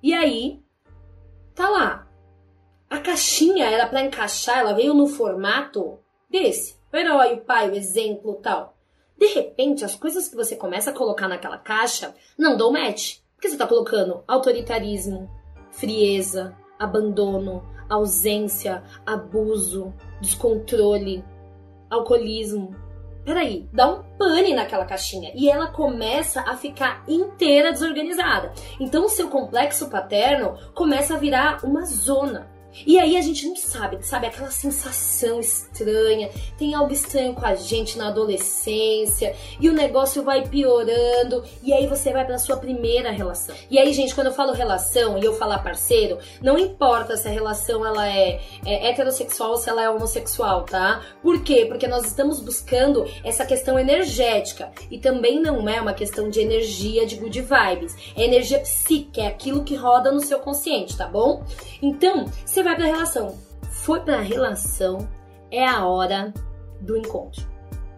E 0.00 0.14
aí, 0.14 0.62
tá 1.58 1.68
lá. 1.68 2.06
A 2.88 3.00
caixinha 3.00 3.66
era 3.66 3.86
para 3.86 4.02
encaixar, 4.02 4.58
ela 4.58 4.72
veio 4.72 4.94
no 4.94 5.08
formato 5.08 5.98
desse. 6.30 6.78
O 6.92 6.96
herói, 6.96 7.34
o 7.34 7.40
pai, 7.40 7.68
o 7.68 7.74
exemplo, 7.74 8.36
tal. 8.36 8.76
De 9.18 9.26
repente, 9.26 9.84
as 9.84 9.96
coisas 9.96 10.28
que 10.28 10.36
você 10.36 10.54
começa 10.54 10.90
a 10.90 10.94
colocar 10.94 11.26
naquela 11.26 11.58
caixa 11.58 12.14
não 12.38 12.56
dão 12.56 12.70
match. 12.70 13.18
Porque 13.34 13.48
você 13.48 13.56
tá 13.56 13.66
colocando 13.66 14.22
autoritarismo, 14.26 15.28
frieza, 15.72 16.56
abandono, 16.78 17.62
ausência, 17.88 18.84
abuso, 19.04 19.92
descontrole, 20.20 21.24
alcoolismo. 21.90 22.76
Peraí, 23.28 23.68
dá 23.74 23.86
um 23.86 24.02
pane 24.16 24.54
naquela 24.54 24.86
caixinha 24.86 25.30
e 25.34 25.50
ela 25.50 25.66
começa 25.66 26.40
a 26.40 26.56
ficar 26.56 27.04
inteira 27.06 27.70
desorganizada. 27.70 28.54
Então 28.80 29.04
o 29.04 29.08
seu 29.10 29.28
complexo 29.28 29.90
paterno 29.90 30.56
começa 30.74 31.14
a 31.14 31.18
virar 31.18 31.62
uma 31.62 31.84
zona 31.84 32.48
e 32.86 32.98
aí 32.98 33.16
a 33.16 33.22
gente 33.22 33.46
não 33.46 33.56
sabe, 33.56 33.98
sabe? 34.02 34.26
Aquela 34.26 34.50
sensação 34.50 35.40
estranha, 35.40 36.30
tem 36.58 36.74
algo 36.74 36.92
estranho 36.92 37.34
com 37.34 37.44
a 37.44 37.54
gente 37.54 37.98
na 37.98 38.08
adolescência, 38.08 39.34
e 39.60 39.68
o 39.68 39.72
negócio 39.72 40.22
vai 40.22 40.46
piorando, 40.46 41.44
e 41.62 41.72
aí 41.72 41.86
você 41.86 42.12
vai 42.12 42.24
pra 42.24 42.38
sua 42.38 42.56
primeira 42.56 43.10
relação. 43.10 43.54
E 43.70 43.78
aí, 43.78 43.92
gente, 43.92 44.14
quando 44.14 44.28
eu 44.28 44.32
falo 44.32 44.52
relação 44.52 45.18
e 45.18 45.24
eu 45.24 45.34
falar 45.34 45.58
parceiro, 45.58 46.18
não 46.40 46.58
importa 46.58 47.16
se 47.16 47.28
a 47.28 47.30
relação 47.30 47.84
ela 47.84 48.08
é, 48.08 48.40
é 48.64 48.88
heterossexual 48.90 49.50
ou 49.50 49.56
se 49.56 49.68
ela 49.68 49.82
é 49.82 49.90
homossexual, 49.90 50.64
tá? 50.64 51.02
Por 51.22 51.42
quê? 51.42 51.66
Porque 51.68 51.86
nós 51.86 52.06
estamos 52.06 52.40
buscando 52.40 53.06
essa 53.24 53.44
questão 53.44 53.78
energética. 53.78 54.70
E 54.90 54.98
também 54.98 55.40
não 55.40 55.68
é 55.68 55.80
uma 55.80 55.92
questão 55.92 56.28
de 56.28 56.40
energia 56.40 57.06
de 57.06 57.16
good 57.16 57.40
vibes. 57.40 57.96
É 58.16 58.24
energia 58.24 58.58
psíquica, 58.60 59.22
é 59.22 59.26
aquilo 59.26 59.64
que 59.64 59.74
roda 59.74 60.12
no 60.12 60.20
seu 60.20 60.38
consciente, 60.38 60.96
tá 60.96 61.06
bom? 61.06 61.42
Então, 61.80 62.26
você 62.58 62.62
vai 62.64 62.74
pra 62.74 62.86
relação. 62.86 63.38
Foi 63.70 64.00
pra 64.00 64.20
relação, 64.20 65.08
é 65.48 65.64
a 65.64 65.86
hora 65.86 66.34
do 66.80 66.96
encontro. 66.96 67.46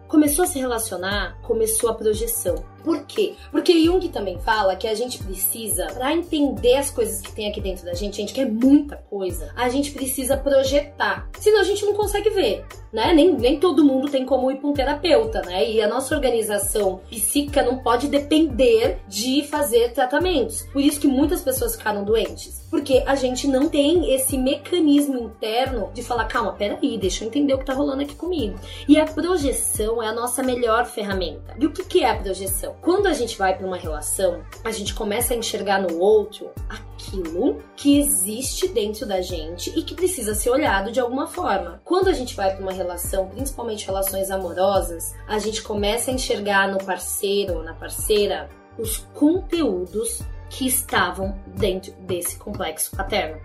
Começou 0.07 0.43
a 0.45 0.47
se 0.47 0.59
relacionar, 0.59 1.41
começou 1.41 1.89
a 1.89 1.95
projeção. 1.95 2.63
Por 2.83 3.03
quê? 3.05 3.35
Porque 3.51 3.83
Jung 3.83 4.07
também 4.09 4.39
fala 4.39 4.75
que 4.75 4.87
a 4.87 4.95
gente 4.95 5.17
precisa, 5.23 5.87
para 5.87 6.13
entender 6.13 6.75
as 6.75 6.89
coisas 6.89 7.21
que 7.21 7.31
tem 7.31 7.49
aqui 7.49 7.61
dentro 7.61 7.85
da 7.85 7.93
gente, 7.93 8.15
a 8.15 8.21
gente 8.21 8.33
quer 8.33 8.45
muita 8.45 8.97
coisa, 9.09 9.51
a 9.55 9.69
gente 9.69 9.91
precisa 9.91 10.37
projetar. 10.37 11.29
Senão 11.39 11.61
a 11.61 11.63
gente 11.63 11.85
não 11.85 11.93
consegue 11.93 12.29
ver, 12.29 12.65
né? 12.91 13.13
Nem, 13.13 13.33
nem 13.33 13.59
todo 13.59 13.83
mundo 13.83 14.09
tem 14.09 14.25
como 14.25 14.51
ir 14.51 14.57
para 14.57 14.69
um 14.69 14.73
terapeuta, 14.73 15.41
né? 15.41 15.69
E 15.69 15.81
a 15.81 15.87
nossa 15.87 16.15
organização 16.15 17.01
psíquica 17.09 17.63
não 17.63 17.77
pode 17.77 18.07
depender 18.07 18.99
de 19.07 19.43
fazer 19.43 19.93
tratamentos. 19.93 20.63
Por 20.73 20.81
isso 20.81 20.99
que 20.99 21.07
muitas 21.07 21.41
pessoas 21.41 21.75
ficaram 21.75 22.03
doentes. 22.03 22.61
Porque 22.69 23.03
a 23.05 23.15
gente 23.15 23.47
não 23.47 23.69
tem 23.69 24.13
esse 24.13 24.37
mecanismo 24.37 25.19
interno 25.19 25.91
de 25.93 26.03
falar, 26.03 26.25
calma, 26.25 26.53
peraí, 26.53 26.97
deixa 26.97 27.23
eu 27.23 27.27
entender 27.27 27.53
o 27.53 27.59
que 27.59 27.65
tá 27.65 27.73
rolando 27.73 28.01
aqui 28.01 28.15
comigo. 28.15 28.57
E 28.87 28.99
a 28.99 29.05
projeção 29.05 30.01
é 30.01 30.07
a 30.07 30.13
nossa 30.13 30.41
melhor 30.41 30.85
ferramenta. 30.85 31.55
E 31.59 31.65
o 31.65 31.71
que, 31.71 31.83
que 31.83 32.03
é 32.03 32.09
a 32.09 32.15
projeção? 32.15 32.70
Relação. 32.71 32.75
Quando 32.81 33.07
a 33.07 33.13
gente 33.13 33.37
vai 33.37 33.57
para 33.57 33.67
uma 33.67 33.77
relação, 33.77 34.41
a 34.63 34.71
gente 34.71 34.93
começa 34.93 35.33
a 35.33 35.37
enxergar 35.37 35.81
no 35.81 35.99
outro 35.99 36.49
aquilo 36.69 37.61
que 37.75 37.99
existe 37.99 38.67
dentro 38.67 39.05
da 39.05 39.21
gente 39.21 39.69
e 39.77 39.83
que 39.83 39.95
precisa 39.95 40.33
ser 40.33 40.49
olhado 40.49 40.91
de 40.91 40.99
alguma 40.99 41.27
forma. 41.27 41.81
Quando 41.83 42.07
a 42.07 42.13
gente 42.13 42.35
vai 42.35 42.55
para 42.55 42.61
uma 42.61 42.71
relação, 42.71 43.27
principalmente 43.27 43.85
relações 43.85 44.31
amorosas, 44.31 45.13
a 45.27 45.39
gente 45.39 45.61
começa 45.61 46.11
a 46.11 46.13
enxergar 46.13 46.71
no 46.71 46.83
parceiro 46.83 47.57
ou 47.57 47.63
na 47.63 47.73
parceira 47.73 48.49
os 48.77 48.97
conteúdos 49.13 50.21
que 50.49 50.67
estavam 50.67 51.37
dentro 51.47 51.93
desse 52.01 52.37
complexo 52.37 52.95
paterno. 52.95 53.39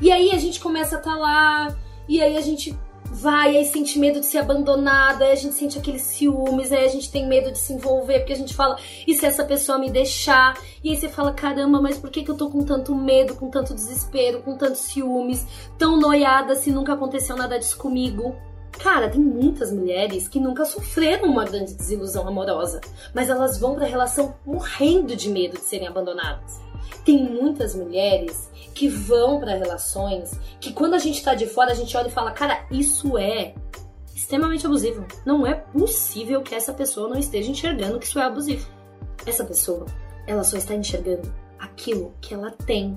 E 0.00 0.10
aí 0.10 0.30
a 0.30 0.38
gente 0.38 0.60
começa 0.60 0.96
a 0.96 0.98
estar 0.98 1.12
tá 1.12 1.18
lá, 1.18 1.76
e 2.08 2.22
aí 2.22 2.36
a 2.36 2.40
gente 2.40 2.76
vai, 3.14 3.56
aí 3.56 3.64
sente 3.64 3.96
medo 3.96 4.18
de 4.18 4.26
ser 4.26 4.38
abandonada, 4.38 5.24
aí 5.24 5.30
a 5.30 5.36
gente 5.36 5.54
sente 5.54 5.78
aqueles 5.78 6.02
ciúmes, 6.02 6.72
aí 6.72 6.84
a 6.84 6.88
gente 6.88 7.10
tem 7.12 7.28
medo 7.28 7.52
de 7.52 7.58
se 7.58 7.72
envolver, 7.72 8.18
porque 8.18 8.32
a 8.32 8.36
gente 8.36 8.52
fala, 8.52 8.76
e 9.06 9.14
se 9.14 9.24
essa 9.24 9.44
pessoa 9.44 9.78
me 9.78 9.88
deixar? 9.88 10.60
E 10.82 10.90
aí 10.90 10.96
você 10.96 11.08
fala, 11.08 11.32
caramba, 11.32 11.80
mas 11.80 11.96
por 11.96 12.10
que, 12.10 12.24
que 12.24 12.30
eu 12.30 12.36
tô 12.36 12.50
com 12.50 12.64
tanto 12.64 12.92
medo, 12.92 13.36
com 13.36 13.48
tanto 13.48 13.72
desespero, 13.72 14.42
com 14.42 14.56
tantos 14.56 14.80
ciúmes, 14.80 15.46
tão 15.78 15.96
noiada 15.96 16.56
se 16.56 16.72
nunca 16.72 16.94
aconteceu 16.94 17.36
nada 17.36 17.56
disso 17.56 17.78
comigo? 17.78 18.34
Cara, 18.72 19.08
tem 19.08 19.20
muitas 19.20 19.72
mulheres 19.72 20.26
que 20.26 20.40
nunca 20.40 20.64
sofreram 20.64 21.30
uma 21.30 21.44
grande 21.44 21.72
desilusão 21.72 22.26
amorosa, 22.26 22.80
mas 23.14 23.30
elas 23.30 23.58
vão 23.58 23.76
pra 23.76 23.86
relação 23.86 24.34
morrendo 24.44 25.14
de 25.14 25.30
medo 25.30 25.56
de 25.56 25.64
serem 25.64 25.86
abandonadas. 25.86 26.63
Tem 27.04 27.22
muitas 27.22 27.74
mulheres 27.74 28.50
que 28.74 28.88
vão 28.88 29.38
para 29.38 29.56
relações 29.56 30.32
que 30.58 30.72
quando 30.72 30.94
a 30.94 30.98
gente 30.98 31.22
tá 31.22 31.34
de 31.34 31.46
fora 31.46 31.72
a 31.72 31.74
gente 31.74 31.96
olha 31.96 32.08
e 32.08 32.12
fala, 32.12 32.30
cara, 32.32 32.66
isso 32.70 33.18
é 33.18 33.54
extremamente 34.14 34.64
abusivo. 34.64 35.04
Não 35.24 35.46
é 35.46 35.54
possível 35.54 36.42
que 36.42 36.54
essa 36.54 36.72
pessoa 36.72 37.08
não 37.08 37.18
esteja 37.18 37.50
enxergando 37.50 37.98
que 37.98 38.06
isso 38.06 38.18
é 38.18 38.22
abusivo. 38.22 38.66
Essa 39.26 39.44
pessoa, 39.44 39.86
ela 40.26 40.42
só 40.44 40.56
está 40.56 40.74
enxergando 40.74 41.32
aquilo 41.58 42.14
que 42.20 42.32
ela 42.32 42.50
tem. 42.50 42.96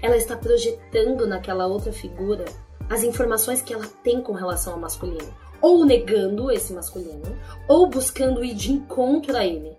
Ela 0.00 0.16
está 0.16 0.36
projetando 0.36 1.26
naquela 1.26 1.66
outra 1.66 1.92
figura 1.92 2.44
as 2.88 3.02
informações 3.02 3.62
que 3.62 3.72
ela 3.72 3.86
tem 4.02 4.20
com 4.20 4.32
relação 4.32 4.74
ao 4.74 4.78
masculino. 4.78 5.32
Ou 5.60 5.84
negando 5.84 6.50
esse 6.50 6.72
masculino, 6.72 7.36
ou 7.68 7.86
buscando 7.86 8.42
ir 8.42 8.54
de 8.54 8.72
encontro 8.72 9.36
a 9.36 9.46
ele. 9.46 9.76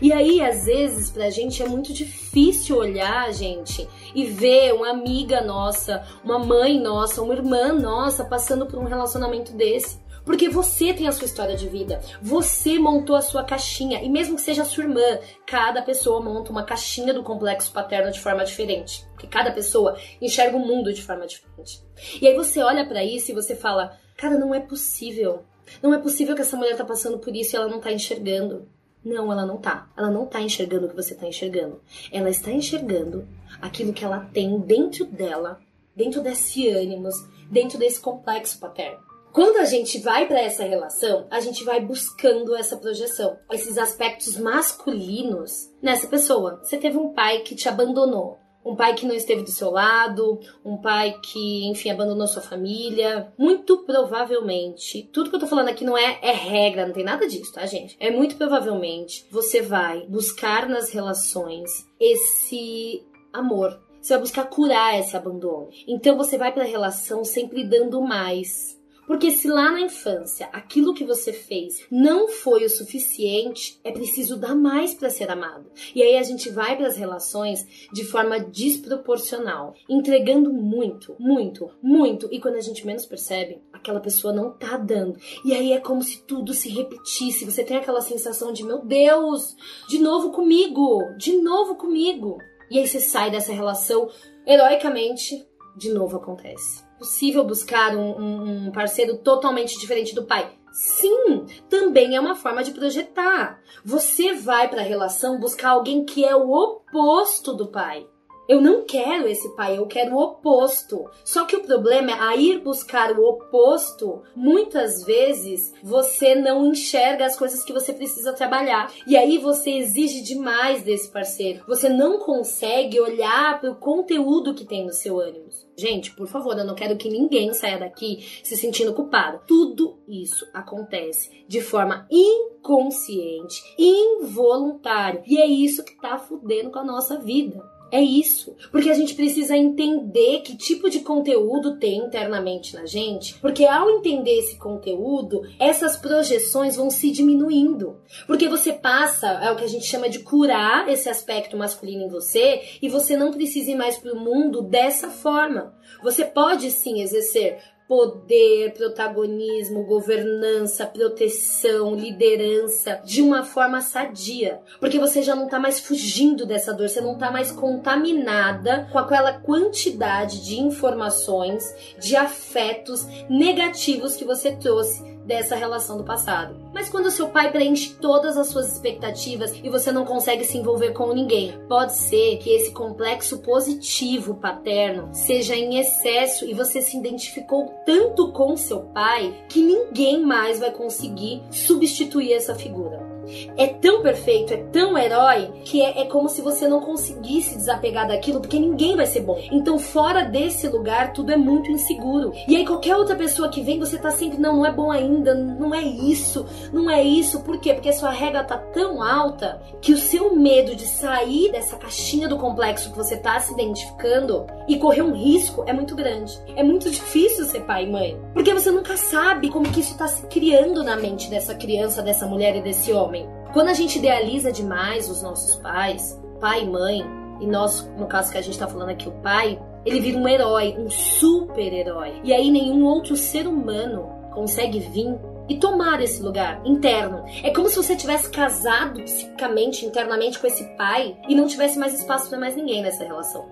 E 0.00 0.12
aí, 0.12 0.40
às 0.40 0.66
vezes, 0.66 1.10
pra 1.10 1.30
gente 1.30 1.62
é 1.62 1.68
muito 1.68 1.92
difícil 1.92 2.76
olhar, 2.76 3.32
gente, 3.32 3.88
e 4.14 4.24
ver 4.24 4.72
uma 4.74 4.90
amiga 4.90 5.40
nossa, 5.40 6.04
uma 6.24 6.38
mãe 6.38 6.80
nossa, 6.80 7.22
uma 7.22 7.34
irmã 7.34 7.72
nossa 7.72 8.24
passando 8.24 8.66
por 8.66 8.78
um 8.78 8.84
relacionamento 8.84 9.52
desse. 9.52 10.02
Porque 10.24 10.48
você 10.48 10.94
tem 10.94 11.06
a 11.06 11.12
sua 11.12 11.26
história 11.26 11.54
de 11.54 11.68
vida, 11.68 12.00
você 12.22 12.78
montou 12.78 13.14
a 13.14 13.20
sua 13.20 13.44
caixinha, 13.44 14.02
e 14.02 14.08
mesmo 14.08 14.36
que 14.36 14.42
seja 14.42 14.64
sua 14.64 14.84
irmã, 14.84 15.18
cada 15.46 15.82
pessoa 15.82 16.22
monta 16.22 16.50
uma 16.50 16.64
caixinha 16.64 17.12
do 17.12 17.22
complexo 17.22 17.70
paterno 17.70 18.10
de 18.10 18.20
forma 18.20 18.42
diferente. 18.42 19.06
Porque 19.12 19.26
cada 19.26 19.52
pessoa 19.52 19.98
enxerga 20.22 20.56
o 20.56 20.66
mundo 20.66 20.94
de 20.94 21.02
forma 21.02 21.26
diferente. 21.26 21.82
E 22.20 22.26
aí 22.26 22.34
você 22.34 22.62
olha 22.62 22.86
para 22.86 23.04
isso 23.04 23.30
e 23.30 23.34
você 23.34 23.54
fala: 23.54 23.98
cara, 24.16 24.38
não 24.38 24.54
é 24.54 24.60
possível. 24.60 25.44
Não 25.82 25.92
é 25.92 25.98
possível 25.98 26.34
que 26.34 26.42
essa 26.42 26.56
mulher 26.56 26.76
tá 26.76 26.84
passando 26.84 27.18
por 27.18 27.34
isso 27.34 27.54
e 27.54 27.56
ela 27.56 27.68
não 27.68 27.80
tá 27.80 27.92
enxergando. 27.92 28.66
Não, 29.04 29.30
ela 29.30 29.44
não 29.44 29.58
tá. 29.58 29.88
Ela 29.96 30.10
não 30.10 30.26
tá 30.26 30.40
enxergando 30.40 30.86
o 30.86 30.88
que 30.88 30.96
você 30.96 31.14
tá 31.14 31.26
enxergando. 31.26 31.80
Ela 32.10 32.30
está 32.30 32.50
enxergando 32.50 33.28
aquilo 33.60 33.92
que 33.92 34.04
ela 34.04 34.20
tem 34.32 34.58
dentro 34.60 35.04
dela, 35.04 35.60
dentro 35.94 36.22
desse 36.22 36.68
ânimos, 36.68 37.14
dentro 37.50 37.78
desse 37.78 38.00
complexo 38.00 38.58
paterno. 38.58 38.98
Quando 39.32 39.56
a 39.56 39.64
gente 39.64 39.98
vai 39.98 40.28
para 40.28 40.40
essa 40.40 40.62
relação, 40.62 41.26
a 41.28 41.40
gente 41.40 41.64
vai 41.64 41.80
buscando 41.80 42.54
essa 42.54 42.76
projeção, 42.76 43.36
esses 43.50 43.76
aspectos 43.76 44.38
masculinos 44.38 45.72
nessa 45.82 46.06
pessoa. 46.06 46.60
Você 46.62 46.78
teve 46.78 46.96
um 46.96 47.12
pai 47.12 47.40
que 47.40 47.56
te 47.56 47.68
abandonou, 47.68 48.38
um 48.64 48.74
pai 48.74 48.94
que 48.94 49.06
não 49.06 49.14
esteve 49.14 49.42
do 49.42 49.50
seu 49.50 49.70
lado, 49.70 50.40
um 50.64 50.76
pai 50.76 51.18
que, 51.22 51.66
enfim, 51.66 51.90
abandonou 51.90 52.26
sua 52.26 52.42
família. 52.42 53.32
Muito 53.36 53.78
provavelmente, 53.78 55.08
tudo 55.12 55.30
que 55.30 55.36
eu 55.36 55.40
tô 55.40 55.46
falando 55.46 55.68
aqui 55.68 55.84
não 55.84 55.96
é, 55.96 56.18
é 56.22 56.32
regra, 56.32 56.86
não 56.86 56.94
tem 56.94 57.04
nada 57.04 57.26
disso, 57.28 57.52
tá, 57.52 57.66
gente? 57.66 57.96
É 58.00 58.10
muito 58.10 58.36
provavelmente 58.36 59.26
você 59.30 59.60
vai 59.60 60.06
buscar 60.06 60.68
nas 60.68 60.90
relações 60.90 61.86
esse 62.00 63.04
amor. 63.32 63.80
Você 64.00 64.12
vai 64.12 64.20
buscar 64.20 64.44
curar 64.44 64.98
esse 64.98 65.16
abandono. 65.16 65.70
Então 65.88 66.16
você 66.16 66.36
vai 66.36 66.52
pra 66.52 66.64
relação 66.64 67.24
sempre 67.24 67.64
dando 67.64 68.02
mais 68.02 68.78
porque 69.06 69.30
se 69.30 69.48
lá 69.48 69.70
na 69.70 69.80
infância 69.80 70.48
aquilo 70.52 70.94
que 70.94 71.04
você 71.04 71.32
fez 71.32 71.86
não 71.90 72.28
foi 72.28 72.64
o 72.64 72.70
suficiente, 72.70 73.78
é 73.84 73.90
preciso 73.90 74.36
dar 74.36 74.54
mais 74.54 74.94
para 74.94 75.10
ser 75.10 75.30
amado. 75.30 75.70
E 75.94 76.02
aí 76.02 76.16
a 76.16 76.22
gente 76.22 76.48
vai 76.50 76.76
para 76.76 76.86
as 76.86 76.96
relações 76.96 77.88
de 77.92 78.04
forma 78.04 78.40
desproporcional, 78.40 79.74
entregando 79.88 80.52
muito, 80.52 81.14
muito, 81.18 81.70
muito, 81.82 82.28
e 82.30 82.40
quando 82.40 82.56
a 82.56 82.60
gente 82.60 82.86
menos 82.86 83.06
percebe, 83.06 83.62
aquela 83.72 84.00
pessoa 84.00 84.32
não 84.32 84.50
tá 84.50 84.76
dando. 84.76 85.18
E 85.44 85.54
aí 85.54 85.72
é 85.72 85.80
como 85.80 86.02
se 86.02 86.22
tudo 86.22 86.54
se 86.54 86.68
repetisse. 86.68 87.44
Você 87.44 87.64
tem 87.64 87.76
aquela 87.76 88.00
sensação 88.00 88.52
de, 88.52 88.64
meu 88.64 88.84
Deus, 88.84 89.56
de 89.88 89.98
novo 89.98 90.30
comigo, 90.30 91.02
de 91.18 91.36
novo 91.40 91.76
comigo. 91.76 92.38
E 92.70 92.78
aí 92.78 92.86
você 92.86 93.00
sai 93.00 93.30
dessa 93.30 93.52
relação 93.52 94.08
heroicamente, 94.46 95.46
de 95.76 95.92
novo 95.92 96.16
acontece 96.16 96.83
possível 96.98 97.44
buscar 97.44 97.96
um, 97.96 98.66
um 98.66 98.72
parceiro 98.72 99.18
totalmente 99.18 99.78
diferente 99.78 100.14
do 100.14 100.24
pai? 100.24 100.52
Sim, 100.72 101.46
também 101.68 102.16
é 102.16 102.20
uma 102.20 102.34
forma 102.34 102.64
de 102.64 102.72
projetar. 102.72 103.60
Você 103.84 104.34
vai 104.34 104.68
para 104.68 104.80
a 104.80 104.84
relação 104.84 105.38
buscar 105.38 105.70
alguém 105.70 106.04
que 106.04 106.24
é 106.24 106.34
o 106.34 106.50
oposto 106.50 107.54
do 107.54 107.68
pai. 107.68 108.06
Eu 108.46 108.60
não 108.60 108.84
quero 108.84 109.26
esse 109.26 109.48
pai, 109.56 109.78
eu 109.78 109.86
quero 109.86 110.14
o 110.14 110.22
oposto. 110.22 111.08
Só 111.24 111.44
que 111.46 111.56
o 111.56 111.62
problema 111.62 112.10
é 112.10 112.20
a 112.20 112.36
ir 112.36 112.60
buscar 112.60 113.18
o 113.18 113.24
oposto, 113.24 114.22
muitas 114.36 115.02
vezes 115.04 115.72
você 115.82 116.34
não 116.34 116.66
enxerga 116.66 117.24
as 117.24 117.36
coisas 117.36 117.64
que 117.64 117.72
você 117.72 117.92
precisa 117.92 118.32
trabalhar. 118.32 118.92
E 119.06 119.16
aí 119.16 119.38
você 119.38 119.70
exige 119.70 120.22
demais 120.22 120.82
desse 120.82 121.10
parceiro. 121.10 121.64
Você 121.66 121.88
não 121.88 122.18
consegue 122.18 123.00
olhar 123.00 123.60
para 123.60 123.70
o 123.70 123.76
conteúdo 123.76 124.54
que 124.54 124.64
tem 124.64 124.84
no 124.84 124.92
seu 124.92 125.18
ânimo. 125.18 125.48
Gente, 125.76 126.14
por 126.14 126.28
favor, 126.28 126.56
eu 126.56 126.64
não 126.64 126.74
quero 126.74 126.96
que 126.96 127.08
ninguém 127.08 127.52
saia 127.52 127.78
daqui 127.78 128.24
se 128.44 128.56
sentindo 128.56 128.94
culpado. 128.94 129.40
Tudo 129.46 129.98
isso 130.06 130.46
acontece 130.52 131.30
de 131.48 131.60
forma 131.60 132.06
inconsciente, 132.10 133.62
involuntária. 133.76 135.22
E 135.26 135.38
é 135.38 135.46
isso 135.46 135.84
que 135.84 136.00
tá 136.00 136.16
fudendo 136.16 136.70
com 136.70 136.78
a 136.78 136.84
nossa 136.84 137.18
vida. 137.18 137.73
É 137.94 138.02
isso. 138.02 138.56
Porque 138.72 138.90
a 138.90 138.94
gente 138.94 139.14
precisa 139.14 139.56
entender 139.56 140.40
que 140.40 140.56
tipo 140.56 140.90
de 140.90 140.98
conteúdo 140.98 141.78
tem 141.78 141.98
internamente 141.98 142.74
na 142.74 142.84
gente. 142.86 143.38
Porque 143.38 143.64
ao 143.64 143.88
entender 143.88 144.36
esse 144.36 144.58
conteúdo, 144.58 145.42
essas 145.60 145.96
projeções 145.96 146.74
vão 146.74 146.90
se 146.90 147.12
diminuindo. 147.12 148.00
Porque 148.26 148.48
você 148.48 148.72
passa, 148.72 149.28
é 149.28 149.52
o 149.52 149.54
que 149.54 149.62
a 149.62 149.68
gente 149.68 149.86
chama 149.86 150.08
de 150.08 150.18
curar 150.18 150.88
esse 150.88 151.08
aspecto 151.08 151.56
masculino 151.56 152.02
em 152.02 152.08
você 152.08 152.62
e 152.82 152.88
você 152.88 153.16
não 153.16 153.30
precisa 153.30 153.70
ir 153.70 153.76
mais 153.76 153.96
pro 153.96 154.18
mundo 154.18 154.60
dessa 154.60 155.08
forma. 155.08 155.72
Você 156.02 156.24
pode 156.24 156.72
sim 156.72 157.00
exercer 157.00 157.60
poder, 157.86 158.72
protagonismo, 158.72 159.84
governança, 159.84 160.86
proteção, 160.86 161.94
liderança 161.94 163.02
de 163.04 163.20
uma 163.20 163.44
forma 163.44 163.80
sadia. 163.80 164.60
Porque 164.80 164.98
você 164.98 165.22
já 165.22 165.34
não 165.34 165.48
tá 165.48 165.58
mais 165.58 165.80
fugindo 165.80 166.46
dessa 166.46 166.72
dor, 166.72 166.88
você 166.88 167.00
não 167.00 167.18
tá 167.18 167.30
mais 167.30 167.52
contaminada 167.52 168.88
com 168.90 168.98
aquela 168.98 169.34
quantidade 169.40 170.44
de 170.44 170.60
informações, 170.60 171.64
de 171.98 172.16
afetos 172.16 173.06
negativos 173.28 174.16
que 174.16 174.24
você 174.24 174.52
trouxe 174.52 175.13
dessa 175.24 175.56
relação 175.56 175.96
do 175.96 176.04
passado. 176.04 176.56
Mas 176.72 176.88
quando 176.88 177.10
seu 177.10 177.28
pai 177.28 177.50
preenche 177.50 177.94
todas 178.00 178.36
as 178.36 178.48
suas 178.48 178.72
expectativas 178.72 179.54
e 179.62 179.68
você 179.68 179.90
não 179.90 180.04
consegue 180.04 180.44
se 180.44 180.58
envolver 180.58 180.92
com 180.92 181.12
ninguém, 181.12 181.58
pode 181.68 181.94
ser 181.94 182.38
que 182.38 182.50
esse 182.50 182.72
complexo 182.72 183.38
positivo 183.38 184.34
paterno 184.34 185.08
seja 185.12 185.54
em 185.54 185.78
excesso 185.78 186.44
e 186.44 186.54
você 186.54 186.80
se 186.80 186.96
identificou 186.96 187.72
tanto 187.86 188.32
com 188.32 188.56
seu 188.56 188.80
pai 188.80 189.34
que 189.48 189.62
ninguém 189.62 190.20
mais 190.20 190.58
vai 190.58 190.70
conseguir 190.70 191.42
substituir 191.50 192.32
essa 192.32 192.54
figura 192.54 193.13
é 193.56 193.66
tão 193.66 194.02
perfeito, 194.02 194.52
é 194.52 194.56
tão 194.56 194.96
herói, 194.96 195.50
que 195.64 195.82
é, 195.82 196.02
é, 196.02 196.04
como 196.06 196.28
se 196.28 196.42
você 196.42 196.68
não 196.68 196.80
conseguisse 196.80 197.56
desapegar 197.56 198.06
daquilo, 198.08 198.40
porque 198.40 198.58
ninguém 198.58 198.96
vai 198.96 199.06
ser 199.06 199.20
bom. 199.20 199.38
Então, 199.50 199.78
fora 199.78 200.22
desse 200.22 200.68
lugar, 200.68 201.12
tudo 201.12 201.32
é 201.32 201.36
muito 201.36 201.70
inseguro. 201.70 202.32
E 202.48 202.56
aí, 202.56 202.64
qualquer 202.64 202.96
outra 202.96 203.16
pessoa 203.16 203.48
que 203.48 203.62
vem, 203.62 203.78
você 203.78 203.98
tá 203.98 204.10
sempre, 204.10 204.38
não, 204.38 204.56
não 204.56 204.66
é 204.66 204.72
bom 204.72 204.90
ainda, 204.90 205.34
não 205.34 205.74
é 205.74 205.82
isso, 205.82 206.46
não 206.72 206.90
é 206.90 207.02
isso. 207.02 207.42
Por 207.42 207.58
quê? 207.58 207.74
Porque 207.74 207.88
a 207.88 207.92
sua 207.92 208.10
regra 208.10 208.44
tá 208.44 208.58
tão 208.58 209.02
alta 209.02 209.60
que 209.80 209.92
o 209.92 209.98
seu 209.98 210.34
medo 210.34 210.74
de 210.74 210.86
sair 210.86 211.50
dessa 211.52 211.76
caixinha 211.76 212.28
do 212.28 212.38
complexo 212.38 212.90
que 212.90 212.96
você 212.96 213.16
tá 213.16 213.38
se 213.40 213.52
identificando 213.52 214.46
e 214.68 214.76
correr 214.76 215.02
um 215.02 215.14
risco 215.14 215.64
é 215.66 215.72
muito 215.72 215.94
grande. 215.94 216.38
É 216.56 216.62
muito 216.62 216.90
difícil 216.90 217.44
ser 217.44 217.60
pai 217.62 217.84
e 217.84 217.90
mãe. 217.90 218.18
Porque 218.32 218.52
você 218.52 218.70
nunca 218.70 218.96
sabe 218.96 219.50
como 219.50 219.70
que 219.70 219.80
isso 219.80 219.96
tá 219.96 220.08
se 220.08 220.26
criando 220.26 220.82
na 220.82 220.96
mente 220.96 221.30
dessa 221.30 221.54
criança, 221.54 222.02
dessa 222.02 222.26
mulher 222.26 222.56
e 222.56 222.62
desse 222.62 222.92
homem 222.92 223.13
homem. 223.13 223.13
Quando 223.54 223.68
a 223.68 223.72
gente 223.72 224.00
idealiza 224.00 224.50
demais 224.50 225.08
os 225.08 225.22
nossos 225.22 225.54
pais, 225.54 226.20
pai 226.40 226.64
e 226.64 226.68
mãe, 226.68 227.04
e 227.40 227.46
nós, 227.46 227.88
no 227.96 228.08
caso 228.08 228.32
que 228.32 228.36
a 228.36 228.40
gente 228.40 228.54
está 228.54 228.66
falando 228.66 228.88
aqui, 228.88 229.08
o 229.08 229.12
pai, 229.12 229.62
ele 229.86 230.00
vira 230.00 230.18
um 230.18 230.26
herói, 230.26 230.74
um 230.76 230.90
super-herói. 230.90 232.20
E 232.24 232.32
aí 232.32 232.50
nenhum 232.50 232.84
outro 232.84 233.16
ser 233.16 233.46
humano 233.46 234.10
consegue 234.32 234.80
vir 234.80 235.16
e 235.48 235.56
tomar 235.56 236.02
esse 236.02 236.20
lugar 236.20 236.62
interno. 236.64 237.22
É 237.44 237.50
como 237.50 237.68
se 237.68 237.76
você 237.76 237.94
tivesse 237.94 238.28
casado 238.28 239.00
psicicamente, 239.00 239.86
internamente 239.86 240.40
com 240.40 240.48
esse 240.48 240.64
pai 240.76 241.16
e 241.28 241.34
não 241.36 241.46
tivesse 241.46 241.78
mais 241.78 241.94
espaço 241.94 242.28
para 242.28 242.40
mais 242.40 242.56
ninguém 242.56 242.82
nessa 242.82 243.04
relação. 243.04 243.46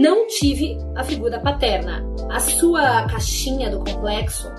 Não 0.00 0.26
tive 0.26 0.78
a 0.96 1.04
figura 1.04 1.38
paterna. 1.40 2.02
A 2.30 2.40
sua 2.40 3.06
caixinha 3.06 3.68
do 3.68 3.80
complexo, 3.80 4.50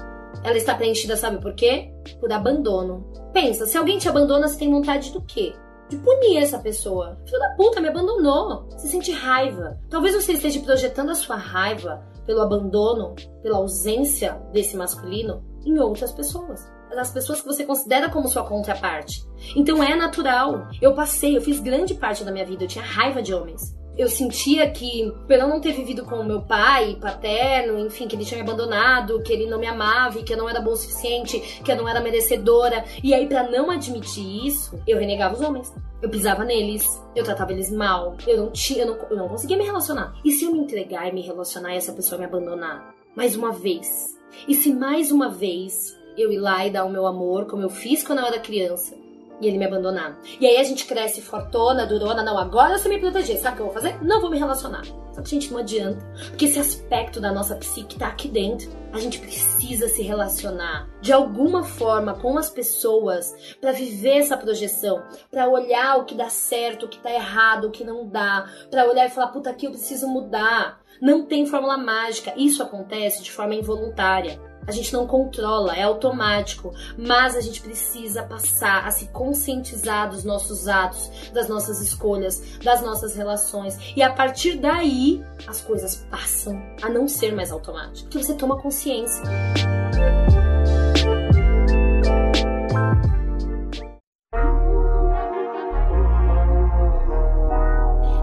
ela 0.44 0.56
está 0.56 0.76
preenchida, 0.76 1.18
sabe 1.18 1.42
por 1.42 1.56
quê? 1.56 1.92
Por 2.20 2.32
abandono. 2.32 3.12
Pensa, 3.34 3.66
se 3.66 3.76
alguém 3.76 3.98
te 3.98 4.08
abandona, 4.08 4.48
você 4.48 4.60
tem 4.60 4.70
vontade 4.70 5.12
do 5.12 5.20
quê? 5.24 5.56
De 5.90 5.98
punir 5.98 6.38
essa 6.38 6.60
pessoa. 6.60 7.18
Filho 7.26 7.40
da 7.40 7.56
puta, 7.56 7.82
me 7.82 7.88
abandonou. 7.88 8.68
Você 8.70 8.88
sente 8.88 9.12
raiva. 9.12 9.80
Talvez 9.90 10.14
você 10.14 10.34
esteja 10.34 10.60
projetando 10.60 11.10
a 11.10 11.16
sua 11.16 11.38
raiva 11.38 12.06
pelo 12.28 12.42
abandono, 12.42 13.16
pela 13.42 13.58
ausência 13.58 14.40
desse 14.54 14.78
masculino 14.78 15.44
em 15.66 15.80
outras 15.80 16.12
pessoas 16.12 16.70
as 16.92 17.10
pessoas 17.10 17.40
que 17.40 17.48
você 17.48 17.66
considera 17.66 18.10
como 18.10 18.28
sua 18.28 18.44
contraparte. 18.44 19.26
Então 19.56 19.82
é 19.82 19.96
natural. 19.96 20.68
Eu 20.82 20.94
passei, 20.94 21.38
eu 21.38 21.42
fiz 21.42 21.62
grande 21.62 21.94
parte 21.94 22.22
da 22.22 22.34
minha 22.34 22.46
vida, 22.46 22.66
eu 22.66 22.68
tinha 22.68 22.84
raiva 22.84 23.22
de 23.22 23.34
homens 23.34 23.74
eu 23.98 24.08
sentia 24.08 24.70
que, 24.70 25.12
pelo 25.28 25.48
não 25.48 25.60
ter 25.60 25.74
vivido 25.74 26.06
com 26.06 26.16
o 26.16 26.26
meu 26.26 26.42
pai 26.42 26.98
paterno, 27.00 27.80
enfim, 27.80 28.08
que 28.08 28.16
ele 28.16 28.26
tinha 28.26 28.42
me 28.42 28.50
abandonado, 28.50 29.22
que 29.22 29.34
ele 29.34 29.50
não 29.50 29.60
me 29.60 29.68
amava 29.68 30.20
e 30.20 30.24
que 30.24 30.34
eu 30.34 30.38
não 30.38 30.50
era 30.50 30.62
bom 30.62 30.72
o 30.72 30.76
suficiente, 30.76 31.40
que 31.64 31.72
eu 31.72 31.76
não 31.76 31.88
era 31.88 32.02
merecedora. 32.02 32.84
E 33.04 33.14
aí, 33.14 33.28
para 33.28 33.50
não 33.50 33.70
admitir 33.70 34.46
isso, 34.46 34.82
eu 34.88 34.98
renegava 34.98 35.36
os 35.36 35.42
homens. 35.42 35.74
Eu 36.02 36.10
pisava 36.10 36.44
neles, 36.44 36.84
eu 37.16 37.24
tratava 37.24 37.52
eles 37.52 37.72
mal, 37.72 38.16
eu 38.26 38.38
não 38.38 38.52
tinha, 38.52 38.84
eu 38.84 38.88
não, 38.88 39.08
eu 39.10 39.18
não 39.18 39.28
conseguia 39.28 39.58
me 39.58 39.64
relacionar. 39.64 40.16
E 40.26 40.32
se 40.32 40.46
eu 40.46 40.52
me 40.52 40.58
entregar 40.58 41.08
e 41.08 41.14
me 41.14 41.22
relacionar 41.22 41.74
e 41.74 41.78
essa 41.78 41.94
pessoa 41.94 42.18
me 42.18 42.26
abandonar? 42.26 42.96
Mais 43.16 43.36
uma 43.36 43.52
vez. 43.52 44.18
E 44.48 44.56
se 44.56 44.74
mais 44.74 45.12
uma 45.12 45.30
vez 45.30 45.96
eu 46.18 46.32
ir 46.32 46.40
lá 46.40 46.66
e 46.66 46.72
dar 46.72 46.86
o 46.86 46.90
meu 46.90 47.06
amor, 47.06 47.46
como 47.46 47.62
eu 47.62 47.70
fiz 47.70 48.04
quando 48.04 48.20
eu 48.20 48.26
era 48.26 48.40
criança, 48.40 48.96
e 49.42 49.48
ele 49.48 49.58
me 49.58 49.66
abandonar. 49.66 50.18
E 50.40 50.46
aí 50.46 50.58
a 50.58 50.64
gente 50.64 50.86
cresce 50.86 51.22
fortona, 51.22 51.86
durona, 51.86 52.24
não, 52.24 52.38
agora 52.38 52.78
você 52.78 52.88
me 52.88 53.00
proteger. 53.00 53.38
Sabe 53.38 53.54
o 53.54 53.56
que 53.56 53.62
eu 53.62 53.66
vou 53.66 53.74
fazer? 53.74 54.02
Não 54.04 54.22
vou 54.22 54.30
me 54.30 54.38
relacionar. 54.38 54.84
Só 55.12 55.22
que, 55.22 55.30
gente, 55.30 55.52
não 55.52 55.60
adianta. 55.60 56.06
Porque 56.30 56.46
esse 56.46 56.60
aspecto 56.60 57.20
da 57.20 57.32
nossa 57.32 57.56
psique 57.56 57.98
tá 57.98 58.08
aqui 58.08 58.28
dentro. 58.28 58.70
A 58.94 59.00
gente 59.00 59.20
precisa 59.20 59.90
se 59.90 60.02
relacionar 60.02 60.88
de 61.02 61.12
alguma 61.12 61.64
forma 61.64 62.14
com 62.14 62.38
as 62.38 62.50
pessoas 62.50 63.34
para 63.60 63.72
viver 63.72 64.18
essa 64.18 64.38
projeção, 64.38 65.04
para 65.30 65.50
olhar 65.50 65.98
o 65.98 66.06
que 66.06 66.16
dá 66.16 66.30
certo, 66.30 66.86
o 66.86 66.90
que 66.90 67.00
tá 67.00 67.12
errado, 67.12 67.66
o 67.66 67.72
que 67.72 67.84
não 67.84 68.08
dá, 68.08 68.48
para 68.70 68.88
olhar 68.88 69.08
e 69.08 69.10
falar, 69.10 69.28
puta, 69.28 69.50
aqui 69.50 69.66
eu 69.66 69.72
preciso 69.72 70.08
mudar. 70.08 70.80
Não 71.02 71.26
tem 71.26 71.46
fórmula 71.46 71.78
mágica. 71.78 72.34
Isso 72.38 72.62
acontece 72.62 73.24
de 73.24 73.32
forma 73.32 73.56
involuntária. 73.56 74.40
A 74.68 74.72
gente 74.72 74.94
não 74.94 75.08
controla, 75.08 75.76
é 75.76 75.84
automático, 75.84 76.74
mas 76.98 77.36
a 77.36 77.42
gente 77.42 77.62
precisa 77.62 78.24
passar 78.24 78.86
a 78.86 78.92
se 78.92 79.08
conscientizar 79.08 80.10
dos 80.10 80.24
nossos 80.24 80.68
atos, 80.68 81.12
das 81.34 81.50
nossas 81.50 81.82
escolhas, 81.82 82.60
das 82.64 82.82
nossas 82.82 83.16
relações. 83.16 83.78
E 83.96 84.04
a 84.04 84.14
partir 84.14 84.58
daí, 84.58 85.24
as 85.48 85.62
coisas 85.62 85.96
passam 86.10 86.62
a 86.82 86.90
não 86.90 87.08
ser 87.08 87.34
mais 87.34 87.52
automático, 87.52 88.04
porque 88.04 88.24
você 88.24 88.34
toma 88.36 88.62
consciência. 88.62 89.24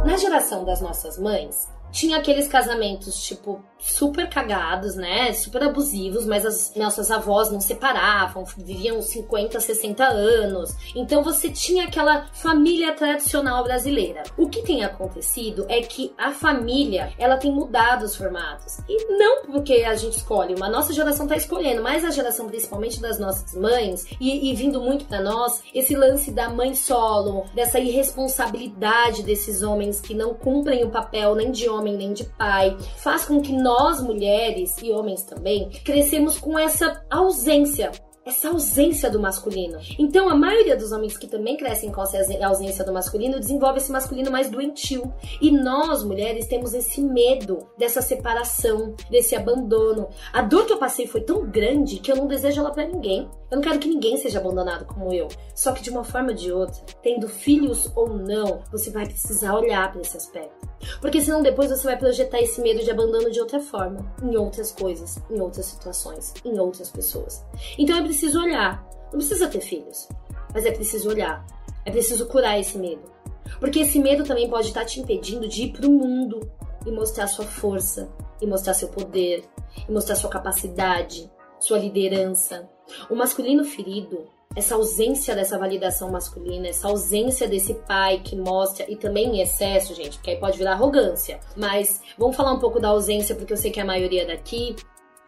Na 0.05 0.16
geração 0.16 0.64
das 0.64 0.81
nossas 0.81 1.18
mães, 1.18 1.68
tinha 1.90 2.18
aqueles 2.18 2.48
casamentos, 2.48 3.22
tipo, 3.22 3.62
super 3.79 4.29
cagados, 4.29 4.96
né? 4.96 5.33
Super 5.33 5.62
abusivos, 5.64 6.27
mas 6.27 6.44
as 6.44 6.74
nossas 6.74 7.11
avós 7.11 7.51
não 7.51 7.61
separavam, 7.61 8.44
viviam 8.57 9.01
50, 9.01 9.61
60 9.61 10.05
anos. 10.05 10.74
Então 10.94 11.22
você 11.22 11.48
tinha 11.51 11.85
aquela 11.85 12.27
família 12.33 12.92
tradicional 12.92 13.62
brasileira. 13.62 14.24
O 14.37 14.48
que 14.48 14.62
tem 14.62 14.85
acontecido 14.85 15.64
é 15.68 15.81
que 15.81 16.12
a 16.18 16.33
família, 16.33 17.12
ela 17.18 17.37
tem 17.37 17.53
mudado 17.53 18.05
os 18.05 18.16
formatos. 18.16 18.79
E 18.88 19.12
não 19.16 19.42
porque 19.42 19.85
a 19.85 19.94
gente 19.94 20.16
escolhe, 20.18 20.55
uma 20.55 20.68
nossa 20.68 20.92
geração 20.92 21.27
tá 21.27 21.37
escolhendo, 21.37 21.83
mas 21.83 22.05
a 22.05 22.11
geração 22.11 22.48
principalmente 22.48 23.01
das 23.01 23.18
nossas 23.18 23.55
mães, 23.55 24.07
e, 24.20 24.51
e 24.51 24.55
vindo 24.55 24.81
muito 24.81 25.05
para 25.05 25.20
nós, 25.20 25.62
esse 25.74 25.94
lance 25.94 26.31
da 26.33 26.48
mãe 26.48 26.74
solo, 26.74 27.46
dessa 27.55 27.79
irresponsabilidade 27.79 29.22
desses 29.22 29.62
homens 29.62 30.01
que 30.01 30.14
não 30.14 30.35
cumprem 30.35 30.85
o 30.85 30.90
papel 30.90 31.35
nem 31.35 31.51
de 31.51 31.68
homem 31.68 31.78
nem 31.83 32.12
de 32.12 32.25
pai, 32.25 32.77
faz 32.97 33.25
com 33.25 33.41
que 33.41 33.53
nós 33.53 34.01
mulheres 34.03 34.77
e 34.83 34.91
homens 34.91 35.23
também 35.23 35.69
crescemos 35.85 36.38
com 36.38 36.59
essa 36.59 37.05
ausência 37.11 37.93
essa 38.29 38.51
ausência 38.51 39.11
do 39.11 39.19
masculino. 39.19 39.79
Então, 39.99 40.29
a 40.29 40.37
maioria 40.37 40.77
dos 40.77 40.93
homens 40.93 41.17
que 41.17 41.27
também 41.27 41.57
crescem 41.57 41.91
com 41.91 42.03
essa 42.03 42.19
ausência 42.45 42.85
do 42.85 42.93
masculino 42.93 43.41
desenvolve 43.41 43.79
esse 43.79 43.91
masculino 43.91 44.31
mais 44.31 44.51
doentio. 44.51 45.12
E 45.41 45.51
nós, 45.51 46.05
mulheres, 46.05 46.47
temos 46.47 46.75
esse 46.75 47.01
medo 47.01 47.67
dessa 47.79 48.03
separação, 48.03 48.95
desse 49.11 49.35
abandono. 49.35 50.11
A 50.33 50.43
dor 50.43 50.67
que 50.67 50.73
eu 50.73 50.79
passei 50.79 51.07
foi 51.07 51.23
tão 51.23 51.47
grande 51.47 52.01
que 52.01 52.12
eu 52.12 52.17
não 52.17 52.27
desejo 52.27 52.61
ela 52.61 52.71
para 52.71 52.87
ninguém. 52.87 53.29
Eu 53.51 53.57
não 53.57 53.62
quero 53.62 53.79
que 53.79 53.88
ninguém 53.88 54.19
seja 54.19 54.38
abandonado 54.38 54.85
como 54.85 55.12
eu. 55.12 55.29
Só 55.55 55.73
que 55.73 55.83
de 55.83 55.88
uma 55.88 56.05
forma 56.05 56.29
ou 56.29 56.35
de 56.35 56.53
outra, 56.53 56.83
tendo 57.03 57.29
filhos 57.29 57.91
ou 57.97 58.09
não, 58.09 58.61
você 58.71 58.91
vai 58.91 59.07
precisar 59.07 59.55
olhar 59.55 59.91
para 59.91 60.03
esse 60.03 60.17
aspecto. 60.17 60.68
Porque 61.01 61.21
senão 61.21 61.43
depois 61.43 61.71
você 61.71 61.85
vai 61.85 61.97
projetar 61.97 62.41
esse 62.41 62.61
medo 62.61 62.83
de 62.83 62.91
abandono 62.91 63.31
de 63.31 63.41
outra 63.41 63.61
forma, 63.61 64.14
em 64.23 64.37
outras 64.37 64.71
coisas, 64.71 65.19
em 65.31 65.41
outras 65.41 65.67
situações, 65.67 66.35
em 66.45 66.59
outras 66.59 66.91
pessoas. 66.91 67.45
Então 67.79 67.97
é 67.97 68.03
preciso 68.03 68.41
olhar. 68.41 68.87
Não 69.12 69.19
precisa 69.19 69.49
ter 69.49 69.61
filhos, 69.61 70.09
mas 70.53 70.64
é 70.67 70.71
preciso 70.71 71.09
olhar. 71.09 71.45
É 71.85 71.91
preciso 71.91 72.27
curar 72.27 72.59
esse 72.59 72.79
medo. 72.79 73.11
Porque 73.59 73.81
esse 73.81 73.99
medo 73.99 74.25
também 74.25 74.49
pode 74.49 74.69
estar 74.69 74.85
te 74.85 75.01
impedindo 75.01 75.49
de 75.49 75.64
ir 75.64 75.73
para 75.73 75.87
o 75.87 75.91
mundo 75.91 76.51
e 76.87 76.91
mostrar 76.91 77.27
sua 77.27 77.45
força, 77.45 78.09
e 78.41 78.47
mostrar 78.47 78.75
seu 78.75 78.88
poder, 78.88 79.45
e 79.88 79.93
mostrar 79.93 80.17
sua 80.17 80.31
capacidade, 80.31 81.31
sua 81.59 81.79
liderança. 81.79 82.69
O 83.11 83.14
masculino 83.14 83.64
ferido 83.64 84.27
essa 84.57 84.75
ausência 84.75 85.35
dessa 85.35 85.59
validação 85.59 86.11
masculina, 86.11 86.69
essa 86.69 86.89
ausência 86.89 87.47
desse 87.47 87.75
pai 87.75 88.21
que 88.21 88.37
mostra, 88.37 88.91
e 88.91 88.97
também 88.97 89.37
em 89.37 89.41
excesso, 89.41 89.95
gente, 89.95 90.17
porque 90.17 90.31
aí 90.31 90.37
pode 90.41 90.59
virar 90.59 90.73
arrogância. 90.73 91.39
Mas 91.57 92.01
vamos 92.17 92.37
falar 92.37 92.53
um 92.53 92.59
pouco 92.59 92.81
da 92.81 92.89
ausência, 92.89 93.35
porque 93.35 93.53
eu 93.53 93.57
sei 93.57 93.71
que 93.71 93.81
a 93.81 93.85
maioria 93.85 94.27
daqui 94.27 94.75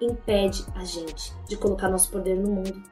impede 0.00 0.64
a 0.74 0.84
gente 0.84 1.32
de 1.46 1.56
colocar 1.56 1.88
nosso 1.88 2.10
poder 2.10 2.36
no 2.36 2.50
mundo. 2.50 2.82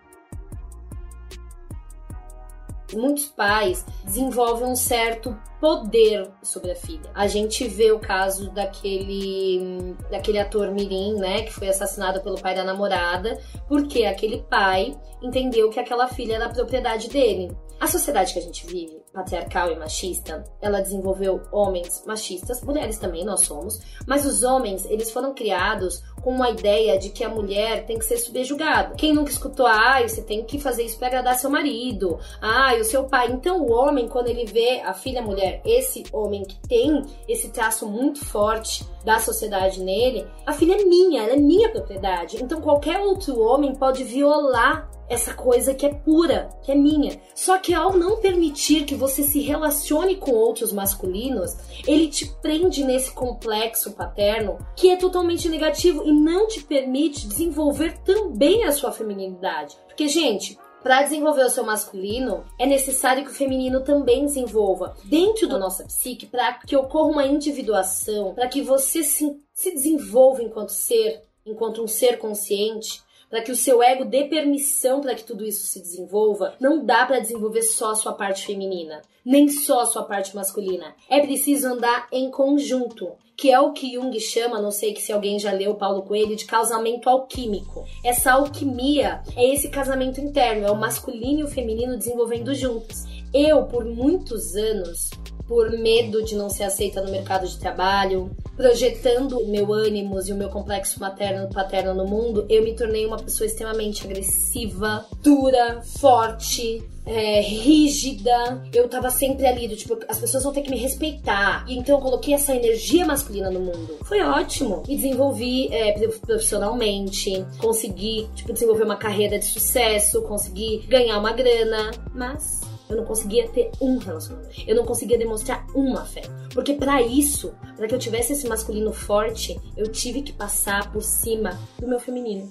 Muitos 2.95 3.27
pais 3.27 3.85
desenvolvem 4.05 4.69
um 4.69 4.77
certo 4.77 5.37
poder 5.61 6.31
sobre 6.43 6.71
a 6.71 6.77
filha. 6.77 7.11
A 7.15 7.27
gente 7.27 7.67
vê 7.69 7.93
o 7.93 7.99
caso 7.99 8.51
daquele 8.51 9.95
daquele 10.11 10.39
ator 10.39 10.71
Mirim, 10.71 11.17
né, 11.17 11.43
que 11.43 11.53
foi 11.53 11.69
assassinado 11.69 12.21
pelo 12.23 12.41
pai 12.41 12.55
da 12.55 12.65
namorada, 12.65 13.39
porque 13.67 14.05
aquele 14.05 14.43
pai 14.49 14.97
entendeu 15.23 15.69
que 15.71 15.81
aquela 15.81 16.09
filha 16.09 16.37
era 16.37 16.49
propriedade 16.49 17.09
dele. 17.09 17.51
A 17.81 17.87
sociedade 17.87 18.33
que 18.33 18.41
a 18.41 18.43
gente 18.43 18.67
vive, 18.67 19.01
patriarcal 19.13 19.71
e 19.71 19.77
machista, 19.77 20.43
ela 20.61 20.81
desenvolveu 20.81 21.41
homens 21.53 22.03
machistas, 22.05 22.61
mulheres 22.63 22.99
também 22.99 23.25
nós 23.25 23.43
somos, 23.43 23.79
mas 24.05 24.27
os 24.27 24.43
homens, 24.43 24.85
eles 24.87 25.13
foram 25.13 25.33
criados 25.33 26.03
com 26.21 26.33
uma 26.33 26.51
ideia 26.51 26.99
de 26.99 27.11
que 27.11 27.23
a 27.23 27.29
mulher 27.29 27.87
tem 27.87 27.97
que 27.97 28.05
ser 28.05 28.17
subjugada. 28.17 28.97
Quem 28.97 29.15
nunca 29.15 29.31
escutou, 29.31 29.65
ah, 29.65 30.03
você 30.03 30.21
tem 30.23 30.45
que 30.45 30.59
fazer 30.59 30.83
isso 30.83 30.99
para 30.99 31.07
agradar 31.07 31.39
seu 31.39 31.49
marido, 31.49 32.19
ah, 32.43 32.75
o 32.81 32.85
seu 32.85 33.05
pai. 33.05 33.31
Então 33.31 33.63
o 33.63 33.71
homem, 33.71 34.09
quando 34.09 34.27
ele 34.27 34.45
vê 34.45 34.81
a 34.81 34.93
filha 34.93 35.23
mulher, 35.23 35.63
esse 35.65 36.03
homem 36.13 36.43
que 36.43 36.59
tem 36.69 37.01
esse 37.29 37.51
traço 37.51 37.87
muito 37.87 38.25
forte 38.25 38.85
da 39.05 39.21
sociedade 39.21 39.81
nele, 39.81 40.27
a 40.45 40.53
filha 40.53 40.75
é 40.75 40.85
minha, 40.85 41.23
ela 41.23 41.35
é 41.35 41.39
minha 41.39 41.71
propriedade. 41.71 42.43
Então 42.43 42.61
qualquer 42.61 42.99
outro 42.99 43.41
homem 43.41 43.73
pode 43.77 44.03
violar 44.03 44.98
essa 45.09 45.35
coisa 45.35 45.75
que 45.75 45.87
é 45.87 45.95
pura, 45.95 46.51
que 46.63 46.73
é 46.73 46.75
minha. 46.75 47.21
Só 47.35 47.59
que 47.59 47.75
ao 47.75 47.97
não 47.97 48.21
permitir 48.21 48.85
que 48.85 48.95
você 48.95 49.23
se 49.23 49.41
relacione 49.41 50.17
com 50.17 50.33
outros 50.33 50.73
masculinos, 50.73 51.57
ele 51.87 52.09
te 52.09 52.27
prende 52.43 52.85
nesse 52.85 53.13
complexo 53.13 53.93
paterno 53.93 54.59
que 54.77 54.91
é 54.91 54.97
totalmente 54.97 55.49
negativo 55.49 56.05
e 56.05 56.13
não 56.13 56.47
te 56.47 56.63
permite 56.63 57.27
desenvolver 57.27 57.99
também 58.05 58.65
a 58.65 58.73
sua 58.73 58.93
feminilidade. 58.93 59.77
Porque, 59.87 60.09
gente, 60.09 60.59
para 60.83 61.03
desenvolver 61.03 61.45
o 61.45 61.51
seu 61.51 61.65
masculino, 61.65 62.45
é 62.59 62.65
necessário 62.65 63.25
que 63.25 63.31
o 63.31 63.35
feminino 63.35 63.83
também 63.83 64.25
desenvolva 64.25 64.97
dentro 65.05 65.49
da 65.49 65.59
nossa 65.59 65.85
psique 65.85 66.27
para 66.27 66.55
que 66.55 66.77
ocorra 66.77 67.11
uma 67.11 67.27
individuação, 67.27 68.35
para 68.35 68.47
que 68.47 68.63
você 68.63 69.03
se, 69.03 69.41
se 69.53 69.73
desenvolva 69.73 70.43
enquanto 70.43 70.71
ser, 70.71 71.23
enquanto 71.45 71.83
um 71.83 71.89
ser 71.89 72.19
consciente 72.19 73.03
para 73.31 73.43
que 73.43 73.53
o 73.53 73.57
seu 73.57 73.83
ego 73.83 74.05
dê 74.05 74.25
permissão 74.25 75.01
para 75.01 75.15
que 75.15 75.25
tudo 75.25 75.45
isso 75.45 75.67
se 75.67 75.81
desenvolva, 75.81 76.55
não 76.61 76.85
dá 76.85 77.05
para 77.07 77.21
desenvolver 77.21 77.63
só 77.63 77.93
a 77.93 77.95
sua 77.95 78.13
parte 78.13 78.47
feminina, 78.47 79.03
nem 79.25 79.49
só 79.49 79.81
a 79.81 79.87
sua 79.87 80.05
parte 80.05 80.35
masculina. 80.35 80.95
É 81.09 81.21
preciso 81.21 81.69
andar 81.69 82.09
em 82.11 82.31
conjunto, 82.31 83.13
que 83.37 83.53
é 83.53 83.61
o 83.61 83.73
que 83.73 83.93
Jung 83.93 84.19
chama, 84.19 84.61
não 84.61 84.73
sei 84.73 84.97
se 84.97 85.13
alguém 85.13 85.39
já 85.39 85.53
leu 85.53 85.77
Paulo 85.77 86.03
Coelho, 86.03 86.35
de 86.35 86.45
casamento 86.45 87.09
alquímico. 87.09 87.85
Essa 88.05 88.33
alquimia 88.33 89.23
é 89.37 89.55
esse 89.55 89.69
casamento 89.69 90.21
interno, 90.21 90.67
é 90.67 90.71
o 90.71 90.77
masculino 90.77 91.41
e 91.41 91.45
o 91.45 91.49
feminino 91.49 91.97
desenvolvendo 91.97 92.53
juntos. 92.55 93.05
Eu, 93.33 93.65
por 93.67 93.85
muitos 93.85 94.57
anos, 94.57 95.11
por 95.49 95.71
medo 95.71 96.23
de 96.23 96.37
não 96.37 96.51
ser 96.51 96.65
aceita 96.65 97.01
no 97.01 97.11
mercado 97.11 97.49
de 97.49 97.59
trabalho, 97.59 98.31
projetando 98.55 99.39
o 99.39 99.49
meu 99.49 99.73
ânimo 99.73 100.21
e 100.21 100.33
o 100.33 100.37
meu 100.37 100.51
complexo 100.51 101.01
materno 101.01 101.49
paterno 101.49 101.95
no 101.95 102.07
mundo, 102.07 102.45
eu 102.51 102.63
me 102.63 102.75
tornei 102.75 103.07
uma 103.07 103.17
pessoa 103.17 103.47
extremamente 103.47 104.05
agressiva, 104.05 105.07
dura, 105.23 105.81
forte, 105.99 106.83
é, 107.07 107.41
rígida. 107.41 108.63
Eu 108.75 108.89
tava 108.89 109.09
sempre 109.09 109.47
ali, 109.47 109.67
do, 109.67 109.75
tipo, 109.75 109.99
as 110.07 110.19
pessoas 110.19 110.45
vão 110.45 110.53
ter 110.53 110.61
que 110.61 110.71
me 110.71 110.77
respeitar. 110.77 111.65
E 111.67 111.79
então 111.79 111.97
eu 111.97 112.03
coloquei 112.03 112.35
essa 112.35 112.55
energia 112.55 113.07
masculina 113.07 113.51
no 113.51 113.61
mundo. 113.61 113.99
Foi 114.05 114.21
ótimo. 114.21 114.83
E 114.87 114.97
desenvolvi 114.97 115.73
é, 115.73 115.93
profissionalmente, 116.27 117.47
consegui, 117.59 118.29
tipo, 118.35 118.53
desenvolver 118.53 118.85
uma 118.85 118.97
carreira 118.97 119.39
de 119.39 119.47
sucesso, 119.47 120.23
consegui 120.23 120.85
ganhar 120.89 121.19
uma 121.19 121.33
grana, 121.33 121.91
mas 122.15 122.68
eu 122.89 122.97
não 122.97 123.05
conseguia 123.05 123.49
ter 123.49 123.71
um 123.81 123.99
relacionamento. 123.99 124.63
Eu 124.67 124.77
não 124.77 124.85
conseguia 124.85 125.19
demonstrar 125.19 125.67
uma 125.75 126.05
fé. 126.05 126.23
Porque 126.53 126.75
para 126.75 127.03
isso, 127.03 127.55
para 127.77 127.87
que 127.87 127.95
eu 127.95 127.99
tivesse 127.99 128.33
esse 128.33 128.49
masculino 128.49 128.93
forte, 128.93 129.59
eu 129.77 129.91
tive 129.91 130.23
que 130.23 130.33
passar 130.33 130.91
por 130.93 131.03
cima 131.03 131.59
do 131.79 131.87
meu 131.87 132.01
feminino. 132.01 132.51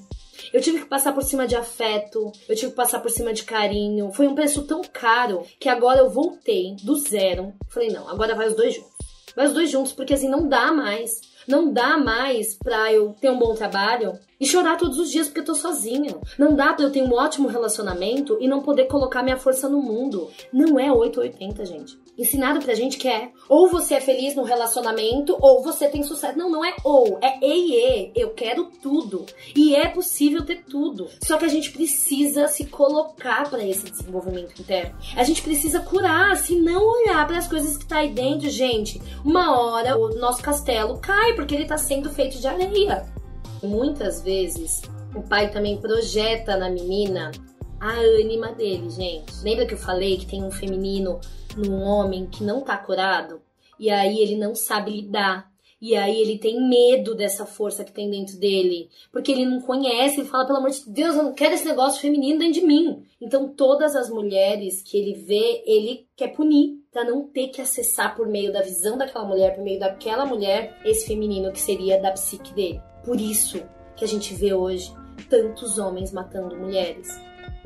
Eu 0.53 0.61
tive 0.61 0.79
que 0.79 0.85
passar 0.85 1.13
por 1.13 1.23
cima 1.23 1.47
de 1.47 1.55
afeto, 1.55 2.31
eu 2.47 2.55
tive 2.55 2.71
que 2.71 2.77
passar 2.77 2.99
por 2.99 3.09
cima 3.09 3.33
de 3.33 3.43
carinho. 3.43 4.11
Foi 4.11 4.27
um 4.27 4.35
preço 4.35 4.63
tão 4.63 4.81
caro 4.81 5.43
que 5.59 5.67
agora 5.67 5.99
eu 5.99 6.09
voltei 6.09 6.75
do 6.83 6.95
zero. 6.95 7.53
Falei, 7.69 7.89
não, 7.89 8.07
agora 8.07 8.35
vai 8.35 8.47
os 8.47 8.55
dois 8.55 8.75
juntos. 8.75 8.91
Vai 9.35 9.47
os 9.47 9.53
dois 9.53 9.69
juntos, 9.69 9.93
porque 9.93 10.13
assim 10.13 10.29
não 10.29 10.47
dá 10.47 10.71
mais. 10.71 11.21
Não 11.47 11.71
dá 11.71 11.97
mais 11.97 12.55
pra 12.55 12.91
eu 12.91 13.15
ter 13.21 13.29
um 13.29 13.39
bom 13.39 13.53
trabalho 13.53 14.19
e 14.39 14.45
chorar 14.45 14.77
todos 14.77 14.99
os 14.99 15.09
dias 15.09 15.27
porque 15.27 15.41
eu 15.41 15.45
tô 15.45 15.55
sozinha. 15.55 16.15
Não 16.37 16.55
dá 16.55 16.73
pra 16.73 16.85
eu 16.85 16.91
ter 16.91 17.01
um 17.01 17.13
ótimo 17.13 17.47
relacionamento 17.47 18.37
e 18.39 18.47
não 18.47 18.61
poder 18.61 18.85
colocar 18.85 19.23
minha 19.23 19.37
força 19.37 19.67
no 19.67 19.81
mundo. 19.81 20.29
Não 20.51 20.79
é 20.79 20.91
880, 20.91 21.65
gente. 21.65 21.99
Ensinado 22.17 22.59
pra 22.59 22.73
gente 22.73 22.97
que 22.97 23.07
é 23.07 23.29
ou 23.47 23.69
você 23.69 23.95
é 23.95 24.01
feliz 24.01 24.35
no 24.35 24.43
relacionamento 24.43 25.37
ou 25.39 25.61
você 25.61 25.87
tem 25.87 26.03
sucesso. 26.03 26.37
Não, 26.37 26.49
não 26.49 26.65
é 26.65 26.75
ou, 26.83 27.19
é 27.21 27.37
e 27.41 27.75
e. 27.75 28.11
Eu 28.15 28.31
quero 28.31 28.71
tudo. 28.81 29.25
E 29.55 29.75
é 29.75 29.87
possível 29.87 30.43
ter 30.43 30.63
tudo. 30.63 31.07
Só 31.21 31.37
que 31.37 31.45
a 31.45 31.49
gente 31.49 31.71
precisa 31.71 32.47
se 32.47 32.65
colocar 32.65 33.49
para 33.49 33.63
esse 33.63 33.89
desenvolvimento 33.89 34.59
interno. 34.59 34.97
A 35.15 35.23
gente 35.23 35.41
precisa 35.41 35.79
curar, 35.79 36.35
se 36.37 36.55
não 36.55 36.83
olhar 36.83 37.25
para 37.27 37.37
as 37.37 37.47
coisas 37.47 37.77
que 37.77 37.85
tá 37.85 37.97
aí 37.97 38.09
dentro, 38.09 38.49
gente. 38.49 39.01
Uma 39.23 39.59
hora 39.59 39.97
o 39.97 40.09
nosso 40.15 40.41
castelo 40.41 40.99
cai 40.99 41.33
porque 41.33 41.53
ele 41.53 41.65
tá 41.65 41.77
sendo 41.77 42.09
feito 42.09 42.39
de 42.39 42.47
areia. 42.47 43.05
Muitas 43.63 44.21
vezes 44.21 44.81
o 45.15 45.21
pai 45.21 45.49
também 45.51 45.77
projeta 45.77 46.55
na 46.57 46.69
menina 46.69 47.31
a 47.79 47.93
ânima 47.93 48.51
dele, 48.53 48.89
gente. 48.89 49.31
Lembra 49.43 49.65
que 49.65 49.73
eu 49.73 49.77
falei 49.77 50.17
que 50.17 50.25
tem 50.25 50.43
um 50.43 50.51
feminino 50.51 51.19
num 51.55 51.81
homem 51.81 52.25
que 52.25 52.43
não 52.43 52.61
tá 52.61 52.77
curado? 52.77 53.41
E 53.79 53.89
aí 53.89 54.19
ele 54.19 54.35
não 54.35 54.55
sabe 54.55 54.91
lidar. 54.91 55.51
E 55.79 55.95
aí 55.95 56.19
ele 56.19 56.39
tem 56.39 56.67
medo 56.67 57.13
dessa 57.13 57.45
força 57.45 57.83
que 57.83 57.91
tem 57.91 58.09
dentro 58.09 58.39
dele. 58.39 58.89
Porque 59.11 59.31
ele 59.31 59.45
não 59.45 59.61
conhece, 59.61 60.19
ele 60.19 60.27
fala, 60.27 60.47
pelo 60.47 60.57
amor 60.57 60.71
de 60.71 60.89
Deus, 60.89 61.15
eu 61.15 61.21
não 61.21 61.33
quero 61.33 61.53
esse 61.53 61.65
negócio 61.65 62.01
feminino 62.01 62.39
dentro 62.39 62.61
de 62.61 62.65
mim. 62.65 63.03
Então 63.21 63.47
todas 63.49 63.95
as 63.95 64.09
mulheres 64.09 64.81
que 64.81 64.97
ele 64.97 65.13
vê, 65.13 65.63
ele 65.67 66.07
quer 66.15 66.29
punir. 66.29 66.77
Pra 66.91 67.03
não 67.03 67.27
ter 67.27 67.49
que 67.49 67.61
acessar 67.61 68.15
por 68.15 68.27
meio 68.27 68.51
da 68.51 68.63
visão 68.63 68.97
daquela 68.97 69.23
mulher, 69.23 69.53
por 69.53 69.63
meio 69.63 69.79
daquela 69.79 70.25
mulher, 70.25 70.81
esse 70.83 71.05
feminino 71.05 71.51
que 71.51 71.61
seria 71.61 72.01
da 72.01 72.11
psique 72.11 72.51
dele. 72.55 72.81
Por 73.07 73.21
isso 73.21 73.63
que 73.95 74.03
a 74.03 74.07
gente 74.07 74.33
vê 74.33 74.53
hoje 74.53 74.93
tantos 75.29 75.79
homens 75.79 76.11
matando 76.11 76.57
mulheres. 76.57 77.17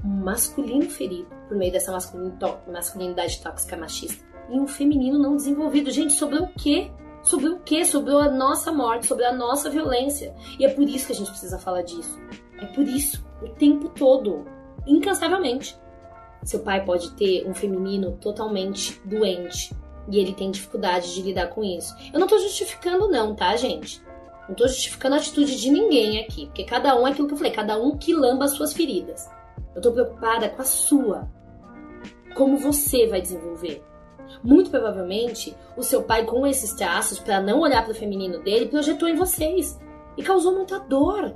Um 0.06 0.24
masculino 0.24 0.88
ferido 0.88 1.28
por 1.48 1.58
meio 1.58 1.72
dessa 1.72 1.92
masculinidade 1.92 3.42
tóxica 3.42 3.76
machista. 3.76 4.24
E 4.52 4.60
um 4.60 4.68
feminino 4.68 5.18
não 5.18 5.36
desenvolvido. 5.36 5.90
Gente, 5.90 6.14
sobre 6.14 6.38
o 6.38 6.48
quê? 6.50 6.92
Sobre 7.24 7.50
o 7.50 7.60
quê? 7.62 7.84
Sobre 7.84 8.14
a 8.14 8.30
nossa 8.30 8.72
morte, 8.72 9.08
sobre 9.08 9.26
a 9.26 9.34
nossa 9.34 9.68
violência. 9.68 10.32
E 10.60 10.66
é 10.66 10.70
por 10.70 10.88
isso 10.88 11.08
que 11.08 11.14
a 11.14 11.16
gente 11.16 11.32
precisa 11.32 11.58
falar 11.58 11.82
disso. 11.82 12.20
É 12.60 12.68
por 12.68 12.88
isso, 12.88 13.26
o 13.42 13.50
tempo 13.50 13.90
todo, 13.90 14.46
incansavelmente. 14.86 15.76
Seu 16.44 16.60
pai 16.60 16.86
pode 16.86 17.16
ter 17.16 17.50
um 17.50 17.54
feminino 17.56 18.16
totalmente 18.18 19.02
doente 19.06 19.76
e 20.08 20.20
ele 20.20 20.36
tem 20.36 20.52
dificuldade 20.52 21.16
de 21.16 21.24
lidar 21.24 21.48
com 21.48 21.64
isso. 21.64 21.96
Eu 22.14 22.20
não 22.20 22.28
tô 22.28 22.38
justificando, 22.38 23.10
não, 23.10 23.36
tá, 23.36 23.56
gente? 23.56 24.04
Não 24.52 24.56
tô 24.56 24.68
justificando 24.68 25.16
a 25.16 25.18
atitude 25.18 25.56
de 25.56 25.72
ninguém 25.72 26.20
aqui, 26.20 26.48
porque 26.48 26.66
cada 26.66 26.94
um 27.00 27.08
é 27.08 27.12
aquilo 27.12 27.26
que 27.26 27.34
eu 27.34 27.38
falei, 27.38 27.54
cada 27.54 27.82
um 27.82 27.98
que 27.98 28.14
lamba 28.14 28.44
as 28.44 28.52
suas 28.52 28.74
feridas. 28.74 29.30
Eu 29.74 29.82
tô 29.82 29.94
preocupada 29.94 30.50
com 30.50 30.62
a 30.62 30.66
sua. 30.66 31.32
Como 32.36 32.58
você 32.58 33.08
vai 33.08 33.22
desenvolver? 33.22 33.82
Muito 34.44 34.70
provavelmente, 34.70 35.56
o 35.78 35.84
seu 35.84 36.04
pai, 36.04 36.26
com 36.26 36.46
esses 36.46 36.74
traços, 36.74 37.18
para 37.18 37.40
não 37.40 37.62
olhar 37.62 37.82
para 37.82 37.94
o 37.94 37.96
feminino 37.96 38.44
dele, 38.44 38.68
projetou 38.68 39.08
em 39.08 39.16
vocês 39.16 39.80
e 40.18 40.22
causou 40.22 40.54
muita 40.54 40.80
dor. 40.80 41.34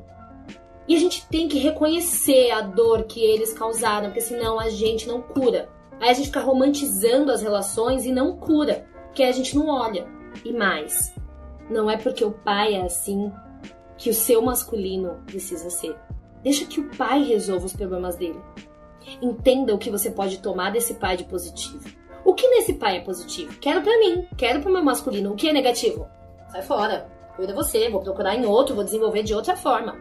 E 0.85 0.93
a 0.93 0.99
gente 0.99 1.25
tem 1.29 1.47
que 1.47 1.57
reconhecer 1.57 2.51
a 2.51 2.59
dor 2.59 3.03
que 3.03 3.23
eles 3.23 3.53
causaram, 3.53 4.07
porque 4.07 4.19
senão 4.19 4.59
a 4.59 4.67
gente 4.67 5.07
não 5.07 5.21
cura. 5.21 5.69
Aí 6.01 6.09
a 6.09 6.13
gente 6.13 6.25
fica 6.25 6.41
romantizando 6.41 7.31
as 7.31 7.41
relações 7.41 8.05
e 8.05 8.11
não 8.11 8.35
cura, 8.35 8.85
porque 9.05 9.23
a 9.23 9.31
gente 9.31 9.55
não 9.55 9.69
olha. 9.69 10.05
E 10.43 10.51
mais, 10.51 11.15
não 11.69 11.89
é 11.89 11.97
porque 11.97 12.23
o 12.23 12.31
pai 12.31 12.75
é 12.75 12.81
assim 12.83 13.31
que 13.97 14.09
o 14.09 14.13
seu 14.13 14.41
masculino 14.41 15.21
precisa 15.25 15.69
ser. 15.69 15.95
Deixa 16.43 16.65
que 16.65 16.79
o 16.79 16.95
pai 16.95 17.23
resolva 17.23 17.65
os 17.65 17.73
problemas 17.73 18.15
dele. 18.15 18.39
Entenda 19.21 19.73
o 19.73 19.77
que 19.77 19.89
você 19.89 20.11
pode 20.11 20.39
tomar 20.39 20.71
desse 20.71 20.95
pai 20.95 21.17
de 21.17 21.23
positivo. 21.23 21.83
O 22.23 22.33
que 22.33 22.47
nesse 22.49 22.73
pai 22.73 22.97
é 22.97 23.01
positivo? 23.01 23.57
Quero 23.59 23.81
para 23.81 23.97
mim, 23.99 24.27
quero 24.37 24.61
pro 24.61 24.71
meu 24.71 24.83
masculino. 24.83 25.31
O 25.31 25.35
que 25.35 25.49
é 25.49 25.53
negativo? 25.53 26.07
Sai 26.51 26.61
fora. 26.61 27.09
Cuida 27.35 27.53
você, 27.53 27.89
vou 27.89 28.01
procurar 28.01 28.35
em 28.35 28.45
outro, 28.45 28.75
vou 28.75 28.83
desenvolver 28.83 29.23
de 29.23 29.33
outra 29.33 29.55
forma. 29.55 29.97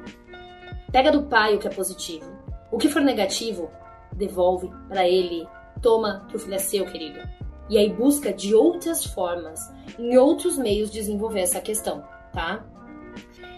Pega 0.92 1.10
do 1.10 1.24
pai 1.24 1.54
o 1.54 1.58
que 1.58 1.66
é 1.66 1.70
positivo. 1.70 2.30
O 2.70 2.78
que 2.78 2.88
for 2.88 3.02
negativo, 3.02 3.70
devolve 4.12 4.70
para 4.88 5.08
ele. 5.08 5.46
Toma 5.82 6.26
que 6.28 6.36
o 6.36 6.38
filho 6.38 6.54
é 6.54 6.58
seu, 6.58 6.86
querido. 6.86 7.20
E 7.68 7.78
aí 7.78 7.92
busca 7.92 8.32
de 8.32 8.54
outras 8.54 9.04
formas, 9.04 9.72
em 9.98 10.16
outros 10.16 10.58
meios 10.58 10.90
desenvolver 10.90 11.40
essa 11.40 11.60
questão, 11.60 12.04
tá? 12.32 12.64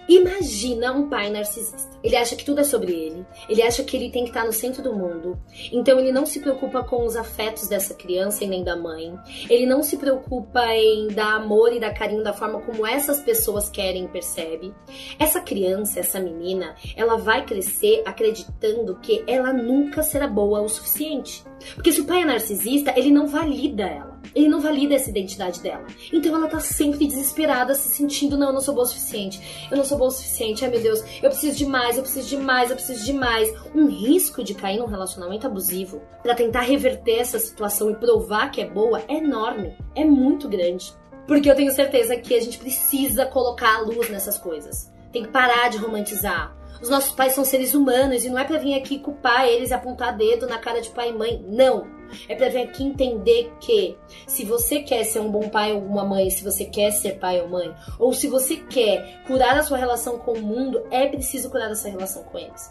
Imagina 0.09 0.93
um 0.93 1.09
pai 1.09 1.31
narcisista. 1.31 1.97
Ele 2.03 2.17
acha 2.17 2.37
que 2.37 2.45
tudo 2.45 2.61
é 2.61 2.65
sobre 2.65 2.93
ele, 2.93 3.27
ele 3.49 3.63
acha 3.63 3.83
que 3.83 3.97
ele 3.97 4.11
tem 4.11 4.23
que 4.23 4.31
estar 4.31 4.45
no 4.45 4.53
centro 4.53 4.83
do 4.83 4.95
mundo, 4.95 5.37
então 5.73 5.99
ele 5.99 6.13
não 6.13 6.25
se 6.25 6.39
preocupa 6.39 6.85
com 6.85 7.05
os 7.05 7.17
afetos 7.17 7.67
dessa 7.67 7.95
criança 7.95 8.45
e 8.45 8.47
nem 8.47 8.63
da 8.63 8.77
mãe, 8.77 9.19
ele 9.51 9.67
não 9.67 9.83
se 9.83 9.97
preocupa 9.97 10.65
em 10.69 11.09
dar 11.09 11.35
amor 11.35 11.73
e 11.73 11.81
dar 11.81 11.93
carinho 11.93 12.23
da 12.23 12.33
forma 12.33 12.61
como 12.61 12.87
essas 12.87 13.21
pessoas 13.21 13.69
querem 13.69 14.05
e 14.05 14.09
percebe. 14.09 14.73
Essa 15.19 15.41
criança, 15.41 15.99
essa 15.99 16.21
menina, 16.21 16.77
ela 16.95 17.17
vai 17.17 17.45
crescer 17.45 18.03
acreditando 18.07 18.97
que 19.01 19.25
ela 19.27 19.53
nunca 19.53 20.03
será 20.03 20.29
boa 20.29 20.61
o 20.61 20.69
suficiente. 20.69 21.45
Porque 21.75 21.91
se 21.91 22.01
o 22.01 22.05
pai 22.05 22.23
é 22.23 22.25
narcisista, 22.25 22.95
ele 22.97 23.11
não 23.11 23.27
valida 23.27 23.83
ela. 23.85 24.16
Ele 24.35 24.49
não 24.49 24.61
valida 24.61 24.95
essa 24.95 25.11
identidade 25.11 25.61
dela. 25.61 25.87
Então 26.13 26.35
ela 26.35 26.49
tá 26.49 26.61
sempre 26.61 27.07
desesperada, 27.07 27.75
se 27.75 27.89
sentindo, 27.89 28.37
não, 28.37 28.49
eu 28.49 28.53
não 28.53 28.61
sou 28.61 28.75
boa 28.75 28.87
o 28.87 28.89
suficiente. 28.89 29.69
Eu 29.71 29.77
não 29.77 29.85
sou 29.85 29.99
boa 29.99 30.09
o 30.09 30.13
suficiente. 30.13 30.65
Ai 30.65 30.71
meu 30.71 30.81
Deus, 30.81 31.03
eu 31.23 31.31
preciso 31.31 31.57
de 31.57 31.67
mais, 31.67 31.97
eu 31.97 32.03
preciso 32.03 32.29
de 32.29 32.37
mais, 32.37 32.71
eu 32.71 32.77
preciso 32.77 33.05
de 33.05 33.13
mais. 33.13 33.53
Um 33.75 33.87
risco 33.87 34.43
de 34.43 34.55
cair 34.55 34.79
num 34.79 34.87
relacionamento 34.87 35.47
abusivo 35.47 36.03
para 36.23 36.35
tentar 36.35 36.63
reverter 36.63 37.19
essa 37.19 37.39
situação 37.39 37.91
e 37.91 37.95
provar 37.95 38.51
que 38.51 38.61
é 38.61 38.69
boa 38.69 39.03
é 39.09 39.15
enorme. 39.15 39.77
É 39.95 40.05
muito 40.05 40.49
grande. 40.49 40.93
Porque 41.27 41.51
eu 41.51 41.57
tenho 41.57 41.73
certeza 41.73 42.17
que 42.17 42.35
a 42.35 42.41
gente 42.41 42.59
precisa 42.59 43.27
colocar 43.27 43.77
a 43.77 43.81
luz 43.81 44.09
nessas 44.09 44.39
coisas. 44.39 44.93
Tem 45.13 45.25
que 45.25 45.31
parar 45.31 45.69
de 45.69 45.79
romantizar. 45.79 46.57
Os 46.81 46.89
nossos 46.89 47.13
pais 47.13 47.35
são 47.35 47.45
seres 47.45 47.75
humanos 47.75 48.25
e 48.25 48.31
não 48.31 48.39
é 48.39 48.45
para 48.45 48.59
vir 48.59 48.75
aqui 48.75 48.99
culpar 48.99 49.47
eles 49.47 49.71
e 49.71 49.75
apontar 49.75 50.17
dedo 50.17 50.47
na 50.47 50.59
cara 50.59 50.81
de 50.81 50.91
pai 50.91 51.11
e 51.11 51.13
mãe. 51.13 51.45
Não. 51.47 51.87
É 52.29 52.35
para 52.35 52.49
vir 52.49 52.63
aqui 52.63 52.85
entender 52.85 53.53
que 53.61 53.97
se 54.27 54.45
você 54.45 54.81
quer 54.81 55.05
ser 55.05 55.21
um 55.21 55.31
bom 55.31 55.49
pai 55.49 55.73
ou 55.73 55.81
uma 55.81 56.05
mãe, 56.05 56.31
se 56.31 56.45
você 56.45 56.65
quer 56.65 56.91
ser 56.93 57.19
pai 57.19 57.41
ou 57.41 57.49
mãe, 57.49 57.75
ou 57.99 58.13
se 58.13 58.29
você 58.29 58.57
quer 58.57 59.23
curar 59.27 59.57
a 59.59 59.63
sua 59.63 59.77
relação 59.77 60.19
com 60.19 60.33
o 60.33 60.43
mundo, 60.43 60.87
é 60.91 61.07
preciso 61.07 61.51
curar 61.51 61.71
essa 61.71 61.89
relação 61.89 62.23
com 62.25 62.39
eles. 62.39 62.71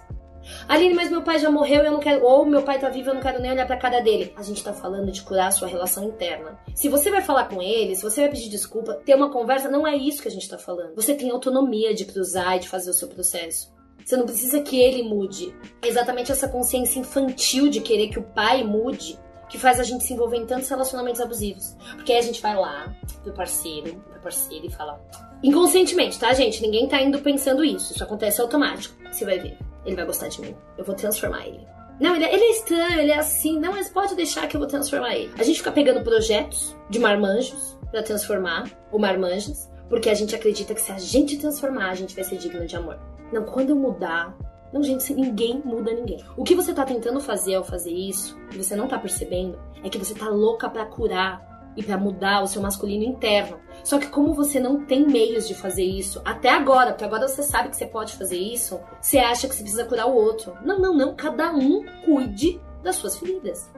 Aline, 0.68 0.94
mas 0.94 1.10
meu 1.10 1.22
pai 1.22 1.40
já 1.40 1.50
morreu 1.50 1.84
eu 1.84 1.92
não 1.92 2.00
quero. 2.00 2.24
Ou 2.24 2.46
meu 2.46 2.62
pai 2.62 2.80
tá 2.80 2.90
vivo 2.90 3.10
eu 3.10 3.16
não 3.16 3.22
quero 3.22 3.42
nem 3.42 3.52
olhar 3.52 3.66
pra 3.66 3.78
cara 3.78 4.00
dele. 4.00 4.34
A 4.36 4.44
gente 4.44 4.64
tá 4.64 4.74
falando 4.74 5.12
de 5.12 5.22
curar 5.22 5.48
a 5.48 5.52
sua 5.52 5.68
relação 5.68 6.04
interna. 6.04 6.58
Se 6.74 6.88
você 6.88 7.10
vai 7.10 7.22
falar 7.22 7.46
com 7.46 7.62
ele, 7.62 7.96
se 7.96 8.04
você 8.04 8.22
vai 8.22 8.30
pedir 8.30 8.50
desculpa, 8.50 8.94
ter 9.06 9.16
uma 9.16 9.32
conversa, 9.32 9.70
não 9.70 9.88
é 9.88 9.96
isso 9.96 10.22
que 10.22 10.28
a 10.28 10.32
gente 10.32 10.50
tá 10.50 10.58
falando. 10.58 10.96
Você 10.96 11.14
tem 11.16 11.32
autonomia 11.32 11.94
de 11.94 12.06
cruzar 12.06 12.58
e 12.58 12.60
de 12.60 12.70
fazer 12.70 12.90
o 12.90 12.94
seu 12.94 13.08
processo. 13.08 13.75
Você 14.06 14.16
não 14.16 14.26
precisa 14.28 14.62
que 14.62 14.80
ele 14.80 15.02
mude. 15.02 15.52
É 15.82 15.88
exatamente 15.88 16.32
essa 16.32 16.48
consciência 16.48 17.00
infantil 17.00 17.70
de 17.70 17.82
querer 17.82 18.10
que 18.10 18.20
o 18.20 18.24
pai 18.24 18.64
mude 18.64 19.18
que 19.50 19.58
faz 19.58 19.80
a 19.80 19.84
gente 19.84 20.04
se 20.04 20.14
envolver 20.14 20.38
em 20.38 20.46
tantos 20.46 20.70
relacionamentos 20.70 21.20
abusivos. 21.20 21.76
Porque 21.96 22.14
aí 22.14 22.20
a 22.20 22.22
gente 22.22 22.40
vai 22.40 22.56
lá 22.56 22.96
pro 23.24 23.34
parceiro, 23.34 23.96
pro 23.96 24.22
parceiro 24.22 24.68
e 24.68 24.72
fala. 24.72 25.02
Inconscientemente, 25.42 26.20
tá, 26.20 26.34
gente? 26.34 26.62
Ninguém 26.62 26.88
tá 26.88 27.02
indo 27.02 27.20
pensando 27.20 27.66
isso. 27.66 27.94
Isso 27.94 28.04
acontece 28.04 28.40
automático. 28.40 28.96
Você 29.12 29.26
vai 29.26 29.40
ver. 29.40 29.58
Ele 29.84 29.96
vai 29.96 30.06
gostar 30.06 30.28
de 30.28 30.40
mim. 30.40 30.56
Eu 30.78 30.86
vou 30.86 30.96
transformar 30.96 31.48
ele. 31.48 31.66
Não, 32.00 32.16
ele 32.16 32.26
é, 32.26 32.34
ele 32.36 32.44
é 32.44 32.52
estranho, 32.52 33.00
ele 33.00 33.12
é 33.12 33.18
assim. 33.18 33.60
Não, 33.60 33.72
mas 33.72 33.90
pode 33.90 34.14
deixar 34.14 34.48
que 34.48 34.56
eu 34.56 34.60
vou 34.60 34.70
transformar 34.70 35.16
ele. 35.16 35.32
A 35.40 35.44
gente 35.44 35.58
fica 35.58 35.72
pegando 35.72 36.04
projetos 36.04 36.76
de 36.92 37.00
marmanjos 37.00 37.76
para 37.90 38.04
transformar, 38.04 38.70
ou 38.92 39.00
marmanjas, 39.00 39.72
porque 39.90 40.10
a 40.10 40.14
gente 40.14 40.36
acredita 40.36 40.76
que 40.76 40.82
se 40.82 40.92
a 40.92 40.98
gente 41.00 41.38
transformar, 41.38 41.90
a 41.90 41.96
gente 41.96 42.14
vai 42.14 42.24
ser 42.24 42.38
digno 42.38 42.66
de 42.68 42.76
amor. 42.76 43.00
Não, 43.32 43.44
quando 43.44 43.72
eu 43.72 43.76
mudar. 43.76 44.36
Não, 44.74 44.84
gente, 44.84 45.14
ninguém 45.14 45.62
muda 45.64 45.94
ninguém. 45.94 46.24
O 46.36 46.44
que 46.44 46.56
você 46.56 46.74
tá 46.74 46.84
tentando 46.84 47.20
fazer 47.20 47.56
ao 47.56 47.64
fazer 47.64 47.92
isso, 47.92 48.38
e 48.52 48.58
você 48.58 48.76
não 48.76 48.88
tá 48.88 48.98
percebendo, 49.00 49.58
é 49.84 49.90
que 49.90 49.98
você 49.98 50.14
tá 50.14 50.28
louca 50.28 50.70
para 50.70 50.86
curar 50.86 51.56
e 51.78 51.84
para 51.84 51.98
mudar 51.98 52.42
o 52.42 52.48
seu 52.48 52.62
masculino 52.62 53.04
interno. 53.04 53.60
Só 53.84 54.00
que 54.00 54.08
como 54.08 54.34
você 54.34 54.60
não 54.60 54.86
tem 54.86 55.08
meios 55.08 55.48
de 55.48 55.54
fazer 55.54 55.84
isso 55.84 56.22
até 56.26 56.50
agora, 56.50 56.92
porque 56.92 57.04
agora 57.04 57.28
você 57.28 57.44
sabe 57.44 57.70
que 57.70 57.78
você 57.78 57.86
pode 57.86 58.16
fazer 58.16 58.38
isso, 58.38 58.80
você 59.02 59.18
acha 59.18 59.48
que 59.48 59.56
você 59.56 59.62
precisa 59.62 59.86
curar 59.86 60.08
o 60.08 60.16
outro. 60.16 60.54
Não, 60.64 60.80
não, 60.80 60.96
não. 60.96 61.16
Cada 61.16 61.54
um 61.54 61.86
cuide 62.04 62.62
das 62.82 62.96
suas 62.96 63.18
feridas. 63.18 63.70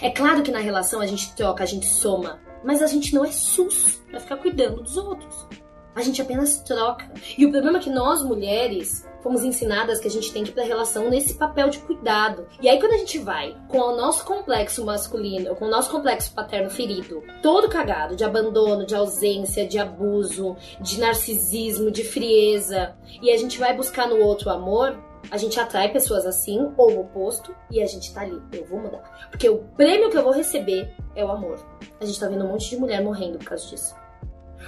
É 0.00 0.10
claro 0.10 0.42
que 0.42 0.50
na 0.50 0.60
relação 0.60 1.00
a 1.00 1.06
gente 1.06 1.34
troca, 1.34 1.62
a 1.62 1.66
gente 1.66 1.86
soma, 1.86 2.40
mas 2.64 2.82
a 2.82 2.86
gente 2.86 3.14
não 3.14 3.24
é 3.24 3.30
sus 3.30 4.02
pra 4.10 4.20
ficar 4.20 4.38
cuidando 4.38 4.82
dos 4.82 4.96
outros. 4.96 5.46
A 5.94 6.02
gente 6.02 6.20
apenas 6.20 6.58
troca. 6.58 7.10
E 7.38 7.46
o 7.46 7.50
problema 7.50 7.78
é 7.78 7.80
que 7.80 7.90
nós 7.90 8.22
mulheres 8.22 9.06
fomos 9.24 9.42
ensinadas 9.42 10.00
que 10.00 10.06
a 10.06 10.10
gente 10.10 10.30
tem 10.30 10.44
que 10.44 10.50
ir 10.50 10.52
pra 10.52 10.64
relação 10.64 11.08
nesse 11.08 11.34
papel 11.34 11.70
de 11.70 11.78
cuidado. 11.78 12.46
E 12.60 12.68
aí 12.68 12.78
quando 12.78 12.92
a 12.92 12.98
gente 12.98 13.18
vai 13.18 13.56
com 13.68 13.78
o 13.78 13.96
nosso 13.96 14.22
complexo 14.26 14.84
masculino, 14.84 15.56
com 15.56 15.64
o 15.64 15.70
nosso 15.70 15.90
complexo 15.90 16.34
paterno 16.34 16.68
ferido, 16.68 17.22
todo 17.42 17.70
cagado, 17.70 18.14
de 18.14 18.22
abandono, 18.22 18.84
de 18.84 18.94
ausência, 18.94 19.66
de 19.66 19.78
abuso, 19.78 20.56
de 20.78 21.00
narcisismo, 21.00 21.90
de 21.90 22.04
frieza, 22.04 22.94
e 23.22 23.30
a 23.30 23.38
gente 23.38 23.58
vai 23.58 23.74
buscar 23.74 24.06
no 24.06 24.20
outro 24.20 24.50
amor, 24.50 24.94
a 25.30 25.38
gente 25.38 25.58
atrai 25.58 25.90
pessoas 25.90 26.26
assim, 26.26 26.70
ou 26.76 26.90
o 26.90 27.00
oposto, 27.00 27.56
e 27.70 27.82
a 27.82 27.86
gente 27.86 28.12
tá 28.12 28.20
ali, 28.20 28.38
eu 28.52 28.66
vou 28.66 28.78
mudar. 28.78 29.28
Porque 29.30 29.48
o 29.48 29.58
prêmio 29.74 30.10
que 30.10 30.18
eu 30.18 30.22
vou 30.22 30.32
receber 30.32 30.94
é 31.16 31.24
o 31.24 31.30
amor. 31.30 31.58
A 31.98 32.04
gente 32.04 32.20
tá 32.20 32.28
vendo 32.28 32.44
um 32.44 32.48
monte 32.48 32.68
de 32.68 32.76
mulher 32.76 33.02
morrendo 33.02 33.38
por 33.38 33.46
causa 33.46 33.66
disso. 33.66 34.03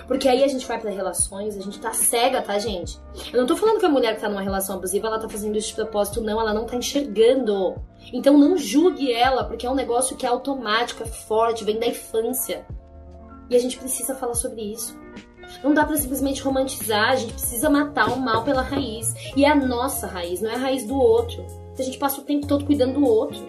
Porque 0.07 0.29
aí 0.29 0.45
a 0.45 0.49
gente 0.49 0.67
vai 0.67 0.79
para 0.79 0.91
relações, 0.91 1.57
a 1.57 1.61
gente 1.61 1.81
tá 1.81 1.93
cega, 1.93 2.43
tá, 2.43 2.59
gente? 2.59 2.99
Eu 3.33 3.41
não 3.41 3.47
tô 3.47 3.57
falando 3.57 3.79
que 3.81 3.87
a 3.87 3.89
mulher 3.89 4.15
que 4.15 4.21
tá 4.21 4.29
numa 4.29 4.43
relação 4.43 4.77
abusiva, 4.77 5.07
ela 5.07 5.19
tá 5.19 5.29
fazendo 5.29 5.57
isso 5.57 5.69
de 5.69 5.75
propósito, 5.75 6.21
não, 6.21 6.41
ela 6.41 6.55
não 6.55 6.65
tá 6.65 6.77
enxergando. 6.77 7.75
Então 8.13 8.39
não 8.39 8.57
julgue 8.57 9.13
ela, 9.13 9.45
porque 9.45 9.67
é 9.67 9.71
um 9.71 9.75
negócio 9.75 10.17
que 10.17 10.25
é 10.25 10.29
automático, 10.29 11.03
é 11.03 11.07
forte, 11.07 11.65
vem 11.65 11.79
da 11.79 11.87
infância. 11.87 12.67
E 13.49 13.57
a 13.57 13.59
gente 13.59 13.79
precisa 13.79 14.15
falar 14.15 14.35
sobre 14.35 14.63
isso. 14.63 14.99
Não 15.63 15.73
dá 15.73 15.85
para 15.85 15.97
simplesmente 15.97 16.43
romantizar, 16.43 17.11
a 17.11 17.17
gente 17.17 17.33
precisa 17.33 17.71
matar 17.71 18.11
o 18.11 18.21
mal 18.21 18.45
pela 18.45 18.63
raiz. 18.63 19.15
E 19.37 19.45
é 19.45 19.51
a 19.51 19.55
nossa 19.55 20.07
raiz, 20.07 20.41
não 20.41 20.51
é 20.51 20.55
a 20.55 20.59
raiz 20.59 20.85
do 20.85 20.97
outro. 20.97 21.45
A 21.79 21.83
gente 21.83 21.99
passa 21.99 22.21
o 22.21 22.25
tempo 22.25 22.47
todo 22.47 22.65
cuidando 22.65 22.95
do 22.95 23.07
outro. 23.07 23.45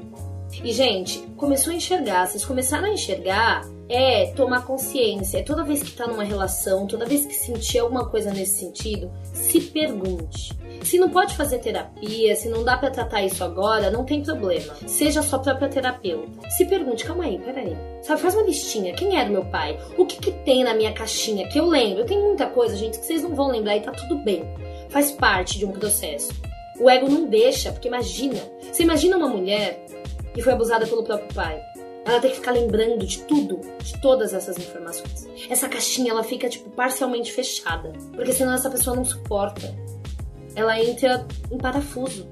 E, 0.63 0.71
gente, 0.71 1.19
começou 1.37 1.71
a 1.71 1.75
enxergar. 1.75 2.27
Vocês 2.27 2.43
começaram 2.43 2.85
a 2.85 2.93
enxergar 2.93 3.65
é 3.89 4.27
tomar 4.27 4.65
consciência. 4.65 5.39
É 5.39 5.43
toda 5.43 5.63
vez 5.63 5.81
que 5.81 5.91
tá 5.91 6.07
numa 6.07 6.23
relação, 6.23 6.87
toda 6.87 7.05
vez 7.05 7.25
que 7.25 7.33
sentir 7.33 7.79
alguma 7.79 8.09
coisa 8.09 8.31
nesse 8.31 8.59
sentido, 8.59 9.11
se 9.33 9.61
pergunte. 9.61 10.57
Se 10.83 10.97
não 10.97 11.09
pode 11.09 11.35
fazer 11.35 11.59
terapia, 11.59 12.35
se 12.35 12.49
não 12.49 12.63
dá 12.63 12.77
para 12.77 12.91
tratar 12.91 13.23
isso 13.23 13.43
agora, 13.43 13.91
não 13.91 14.05
tem 14.05 14.21
problema. 14.21 14.73
Seja 14.85 15.21
sua 15.21 15.39
própria 15.39 15.67
terapeuta. 15.67 16.49
Se 16.49 16.65
pergunte, 16.65 17.03
calma 17.03 17.25
aí, 17.25 17.39
peraí. 17.39 17.75
Sabe, 18.01 18.21
faz 18.21 18.35
uma 18.35 18.43
listinha. 18.43 18.93
Quem 18.93 19.19
era 19.19 19.29
meu 19.29 19.45
pai? 19.45 19.77
O 19.97 20.05
que 20.05 20.17
que 20.17 20.31
tem 20.31 20.63
na 20.63 20.73
minha 20.73 20.93
caixinha 20.93 21.47
que 21.47 21.59
eu 21.59 21.65
lembro? 21.65 22.05
Tenho 22.05 22.23
muita 22.23 22.45
coisa, 22.47 22.75
gente, 22.75 22.99
que 22.99 23.05
vocês 23.05 23.23
não 23.23 23.35
vão 23.35 23.51
lembrar 23.51 23.75
e 23.75 23.81
tá 23.81 23.91
tudo 23.91 24.17
bem. 24.19 24.43
Faz 24.89 25.11
parte 25.11 25.57
de 25.57 25.65
um 25.65 25.71
processo. 25.71 26.31
O 26.79 26.89
ego 26.89 27.09
não 27.09 27.25
deixa, 27.25 27.71
porque 27.71 27.87
imagina. 27.87 28.39
Você 28.71 28.83
imagina 28.83 29.17
uma 29.17 29.27
mulher 29.27 29.83
que 30.33 30.41
foi 30.41 30.53
abusada 30.53 30.85
pelo 30.85 31.03
próprio 31.03 31.33
pai. 31.33 31.59
Ela 32.07 32.21
tem 32.21 32.29
que 32.29 32.37
ficar 32.37 32.51
lembrando 32.51 33.05
de 33.05 33.19
tudo, 33.23 33.59
de 33.83 34.01
todas 34.01 34.33
essas 34.33 34.57
informações. 34.57 35.27
Essa 35.49 35.67
caixinha 35.67 36.11
ela 36.11 36.23
fica 36.23 36.47
tipo 36.47 36.69
parcialmente 36.69 37.33
fechada, 37.33 37.91
porque 38.13 38.31
senão 38.31 38.53
essa 38.53 38.69
pessoa 38.69 38.95
não 38.95 39.03
suporta. 39.03 39.75
Ela 40.55 40.81
entra 40.81 41.27
em 41.51 41.57
parafuso 41.57 42.25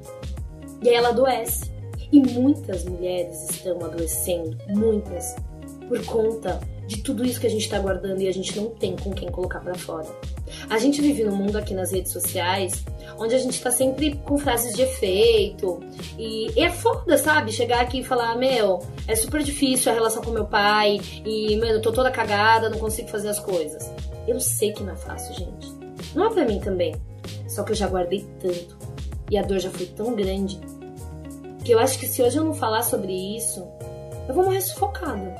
e 0.81 0.87
aí 0.87 0.95
ela 0.95 1.09
adoece. 1.09 1.75
E 2.09 2.19
muitas 2.21 2.85
mulheres 2.85 3.49
estão 3.49 3.83
adoecendo, 3.83 4.57
muitas, 4.69 5.35
por 5.89 6.03
conta 6.05 6.61
de 6.87 7.01
tudo 7.01 7.25
isso 7.25 7.41
que 7.41 7.47
a 7.47 7.49
gente 7.49 7.63
está 7.63 7.77
guardando 7.77 8.21
e 8.21 8.29
a 8.29 8.31
gente 8.31 8.55
não 8.55 8.69
tem 8.69 8.95
com 8.95 9.11
quem 9.11 9.29
colocar 9.29 9.59
para 9.59 9.75
fora. 9.75 10.07
A 10.69 10.77
gente 10.77 11.01
vive 11.01 11.23
num 11.23 11.35
mundo 11.35 11.57
aqui 11.57 11.73
nas 11.73 11.91
redes 11.91 12.11
sociais 12.11 12.83
onde 13.17 13.35
a 13.35 13.37
gente 13.37 13.61
tá 13.61 13.71
sempre 13.71 14.15
com 14.23 14.37
frases 14.37 14.73
de 14.73 14.81
efeito. 14.81 15.79
E, 16.17 16.51
e 16.57 16.63
é 16.63 16.69
foda, 16.69 17.17
sabe? 17.17 17.51
Chegar 17.51 17.81
aqui 17.81 17.99
e 17.99 18.03
falar: 18.03 18.35
Meu, 18.35 18.79
é 19.07 19.15
super 19.15 19.43
difícil 19.43 19.91
a 19.91 19.95
relação 19.95 20.21
com 20.21 20.31
meu 20.31 20.45
pai. 20.45 20.99
E, 21.25 21.55
mano, 21.57 21.73
eu 21.73 21.81
tô 21.81 21.91
toda 21.91 22.11
cagada, 22.11 22.69
não 22.69 22.79
consigo 22.79 23.07
fazer 23.09 23.29
as 23.29 23.39
coisas. 23.39 23.91
Eu 24.27 24.39
sei 24.39 24.71
que 24.71 24.83
não 24.83 24.93
é 24.93 24.95
fácil, 24.95 25.33
gente. 25.35 25.73
Não 26.13 26.25
é 26.25 26.33
pra 26.33 26.45
mim 26.45 26.59
também. 26.59 26.95
Só 27.47 27.63
que 27.63 27.71
eu 27.71 27.75
já 27.75 27.87
guardei 27.87 28.25
tanto. 28.39 28.77
E 29.29 29.37
a 29.37 29.41
dor 29.41 29.59
já 29.59 29.69
foi 29.69 29.85
tão 29.87 30.15
grande. 30.15 30.59
Que 31.63 31.71
eu 31.71 31.79
acho 31.79 31.97
que 31.97 32.07
se 32.07 32.21
hoje 32.21 32.37
eu 32.37 32.43
não 32.43 32.53
falar 32.53 32.83
sobre 32.83 33.11
isso, 33.35 33.65
eu 34.27 34.33
vou 34.33 34.45
morrer 34.45 34.61
sufocada. 34.61 35.35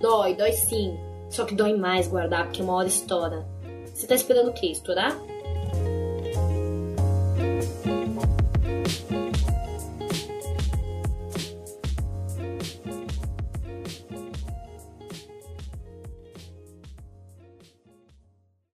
Dói, 0.00 0.34
dói 0.34 0.52
sim. 0.52 0.98
Só 1.28 1.44
que 1.44 1.54
dói 1.54 1.74
mais 1.76 2.08
guardar, 2.08 2.44
porque 2.44 2.62
uma 2.62 2.74
hora 2.74 2.88
estoura. 2.88 3.46
Você 3.96 4.06
tá 4.06 4.14
esperando 4.14 4.50
o 4.50 4.52
quê? 4.52 4.66
Estourar? 4.66 5.18